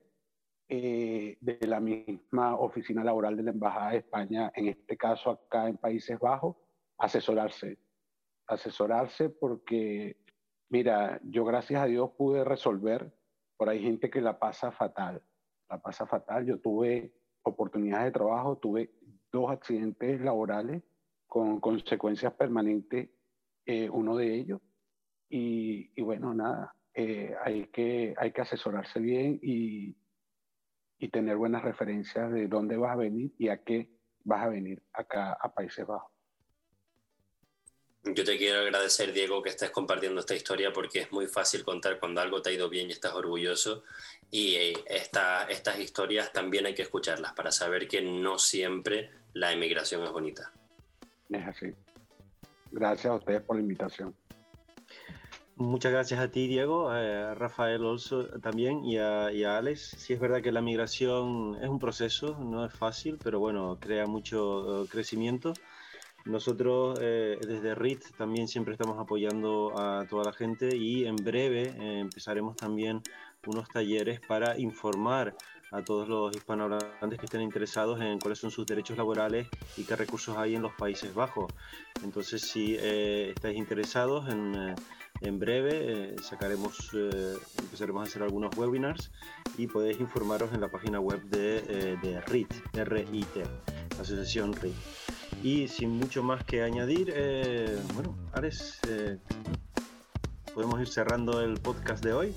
eh, 0.73 1.38
de 1.41 1.67
la 1.67 1.81
misma 1.81 2.55
oficina 2.55 3.03
laboral 3.03 3.36
de 3.36 3.43
la 3.43 3.51
Embajada 3.51 3.91
de 3.91 3.97
España, 3.97 4.53
en 4.55 4.69
este 4.69 4.95
caso 4.95 5.29
acá 5.29 5.67
en 5.67 5.75
Países 5.75 6.17
Bajos, 6.17 6.55
asesorarse. 6.97 7.77
Asesorarse 8.47 9.27
porque, 9.27 10.15
mira, 10.69 11.19
yo 11.25 11.43
gracias 11.43 11.81
a 11.81 11.88
Dios 11.88 12.12
pude 12.17 12.45
resolver, 12.45 13.13
por 13.57 13.67
ahí 13.67 13.81
gente 13.81 14.10
que 14.10 14.21
la 14.21 14.39
pasa 14.39 14.71
fatal, 14.71 15.21
la 15.69 15.81
pasa 15.81 16.05
fatal. 16.05 16.45
Yo 16.45 16.57
tuve 16.62 17.15
oportunidades 17.43 18.05
de 18.05 18.12
trabajo, 18.12 18.57
tuve 18.57 18.93
dos 19.29 19.51
accidentes 19.51 20.21
laborales 20.21 20.84
con 21.27 21.60
consecuencias 21.60 22.31
permanentes, 22.36 23.10
eh, 23.65 23.89
uno 23.89 24.15
de 24.15 24.36
ellos. 24.36 24.62
Y, 25.27 26.01
bueno, 26.01 26.34
nada, 26.34 26.73
eh, 26.93 27.36
hay, 27.43 27.65
que, 27.65 28.13
hay 28.17 28.31
que 28.31 28.41
asesorarse 28.41 29.01
bien 29.01 29.38
y, 29.41 29.97
y 31.02 31.10
tener 31.10 31.36
buenas 31.36 31.64
referencias 31.64 32.32
de 32.32 32.48
dónde 32.48 32.78
vas 32.78 32.92
a 32.92 32.96
venir 32.96 33.34
y 33.40 33.50
a 33.50 33.58
qué 33.64 33.90
vas 34.24 34.44
a 34.44 34.50
venir 34.50 34.84
acá 34.94 35.34
a 35.34 35.52
Países 35.52 35.86
Bajos. 35.86 36.12
Yo 38.04 38.24
te 38.24 38.38
quiero 38.38 38.60
agradecer, 38.60 39.12
Diego, 39.12 39.42
que 39.42 39.50
estés 39.50 39.72
compartiendo 39.72 40.20
esta 40.20 40.36
historia 40.36 40.72
porque 40.72 41.00
es 41.02 41.12
muy 41.12 41.26
fácil 41.26 41.64
contar 41.64 42.00
cuando 42.00 42.22
algo 42.22 42.44
te 42.44 42.52
ha 42.52 42.54
ido 42.54 42.70
bien 42.70 42.90
y 42.90 42.94
estás 42.94 43.14
orgulloso. 43.16 43.84
Y 44.30 44.56
eh, 44.56 44.74
esta, 44.86 45.46
estas 45.46 45.80
historias 45.80 46.32
también 46.32 46.68
hay 46.68 46.76
que 46.76 46.84
escucharlas 46.84 47.34
para 47.34 47.52
saber 47.52 47.88
que 47.88 48.02
no 48.04 48.38
siempre 48.38 49.10
la 49.34 49.52
emigración 49.52 50.04
es 50.04 50.12
bonita. 50.12 50.52
Es 51.30 51.48
así. 51.48 51.74
Gracias 52.72 53.12
a 53.12 53.16
ustedes 53.16 53.42
por 53.42 53.56
la 53.56 53.64
invitación. 53.64 54.16
Muchas 55.62 55.91
gracias 55.91 56.19
a 56.19 56.32
ti, 56.32 56.47
Diego, 56.47 56.89
a 56.89 57.36
Rafael 57.36 57.86
Olso 57.86 58.26
también 58.39 58.84
y 58.84 58.97
a, 58.97 59.32
y 59.32 59.43
a, 59.43 59.60
Alex. 59.60 59.95
Sí 59.95 60.12
es 60.12 60.19
verdad 60.19 60.41
que 60.41 60.52
la 60.52 60.60
migración 60.60 61.56
es 61.62 61.69
un 61.69 61.78
proceso, 61.78 62.36
no 62.39 62.65
es 62.65 62.74
fácil, 62.74 63.19
pero 63.24 63.39
bueno, 63.39 63.78
crea 63.80 64.08
mucho 64.08 64.82
uh, 64.82 64.88
crecimiento. 64.88 65.54
Nosotros 66.26 66.97
eh, 67.00 67.38
desde 67.47 67.76
RIT 67.76 68.17
también 68.17 68.47
siempre 68.47 68.74
estamos 68.74 68.97
apoyando 68.97 69.78
a 69.78 70.08
toda 70.10 70.24
la 70.24 70.34
gente 70.34 70.76
y 70.76 71.06
en 71.06 71.15
breve 71.15 71.76
eh, 71.78 72.00
empezaremos 72.00 72.56
también 72.56 73.04
unos 73.45 73.69
talleres 73.69 74.19
para 74.19 74.58
informar 74.58 75.36
a 75.71 75.84
todos 75.84 76.08
los 76.08 76.36
hispanohablantes 76.36 77.19
que 77.19 77.26
estén 77.26 77.41
interesados 77.41 78.02
en 78.02 78.19
cuáles 78.19 78.39
son 78.39 78.52
sus 78.52 78.65
derechos 78.65 78.97
laborales 78.97 79.47
y 79.78 79.84
qué 79.84 79.95
recursos 79.95 80.38
hay 80.38 80.56
en 80.56 80.63
los 80.63 80.74
Países 80.74 81.13
Bajos. 81.13 81.54
Entonces, 82.04 82.41
si 82.41 82.76
eh, 82.80 83.32
estáis 83.36 83.58
interesados, 83.58 84.28
en, 84.28 84.56
eh, 84.56 84.76
en 85.21 85.39
breve 85.39 85.69
eh, 85.73 86.15
sacaremos, 86.21 86.89
eh, 86.93 87.38
empezaremos 87.60 88.01
a 88.01 88.10
hacer 88.10 88.23
algunos 88.23 88.55
webinars 88.57 89.12
y 89.57 89.67
podéis 89.67 89.99
informaros 89.99 90.53
en 90.53 90.62
la 90.62 90.69
página 90.69 90.99
web 90.99 91.21
de, 91.23 91.57
eh, 91.67 91.97
de 92.01 92.21
RIT, 92.21 92.53
R-I-T, 92.73 93.43
Asociación 93.99 94.53
RIT. 94.53 94.75
Y 95.43 95.67
sin 95.67 95.91
mucho 95.91 96.23
más 96.23 96.43
que 96.43 96.62
añadir, 96.62 97.13
bueno, 97.95 98.15
Ares, 98.34 98.79
podemos 100.53 100.79
ir 100.81 100.88
cerrando 100.88 101.41
el 101.41 101.60
podcast 101.60 102.03
de 102.03 102.13
hoy. 102.13 102.36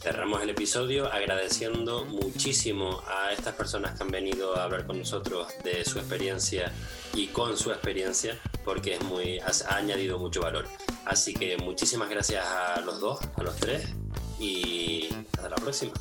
Cerramos 0.00 0.42
el 0.42 0.50
episodio 0.50 1.10
agradeciendo 1.10 2.04
muchísimo 2.04 3.02
a 3.08 3.32
estas 3.32 3.54
personas 3.54 3.96
que 3.96 4.04
han 4.04 4.10
venido 4.10 4.56
a 4.56 4.64
hablar 4.64 4.86
con 4.86 4.98
nosotros 4.98 5.48
de 5.64 5.84
su 5.84 5.98
experiencia 5.98 6.70
y 7.14 7.28
con 7.28 7.56
su 7.56 7.72
experiencia 7.72 8.38
porque 8.64 8.94
es 8.94 9.02
muy, 9.02 9.40
ha 9.40 9.74
añadido 9.74 10.18
mucho 10.18 10.42
valor. 10.42 10.66
Así 11.06 11.34
que 11.34 11.56
muchísimas 11.56 12.10
gracias 12.10 12.44
a 12.44 12.80
los 12.80 13.00
dos, 13.00 13.20
a 13.36 13.42
los 13.42 13.56
tres 13.56 13.86
y 14.40 15.08
hasta 15.32 15.48
la 15.48 15.56
próxima. 15.56 15.92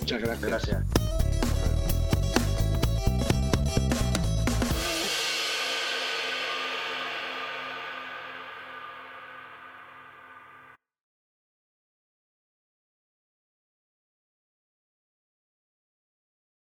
Muchas 0.00 0.20
gracias. 0.20 0.50
gracias. 0.50 1.09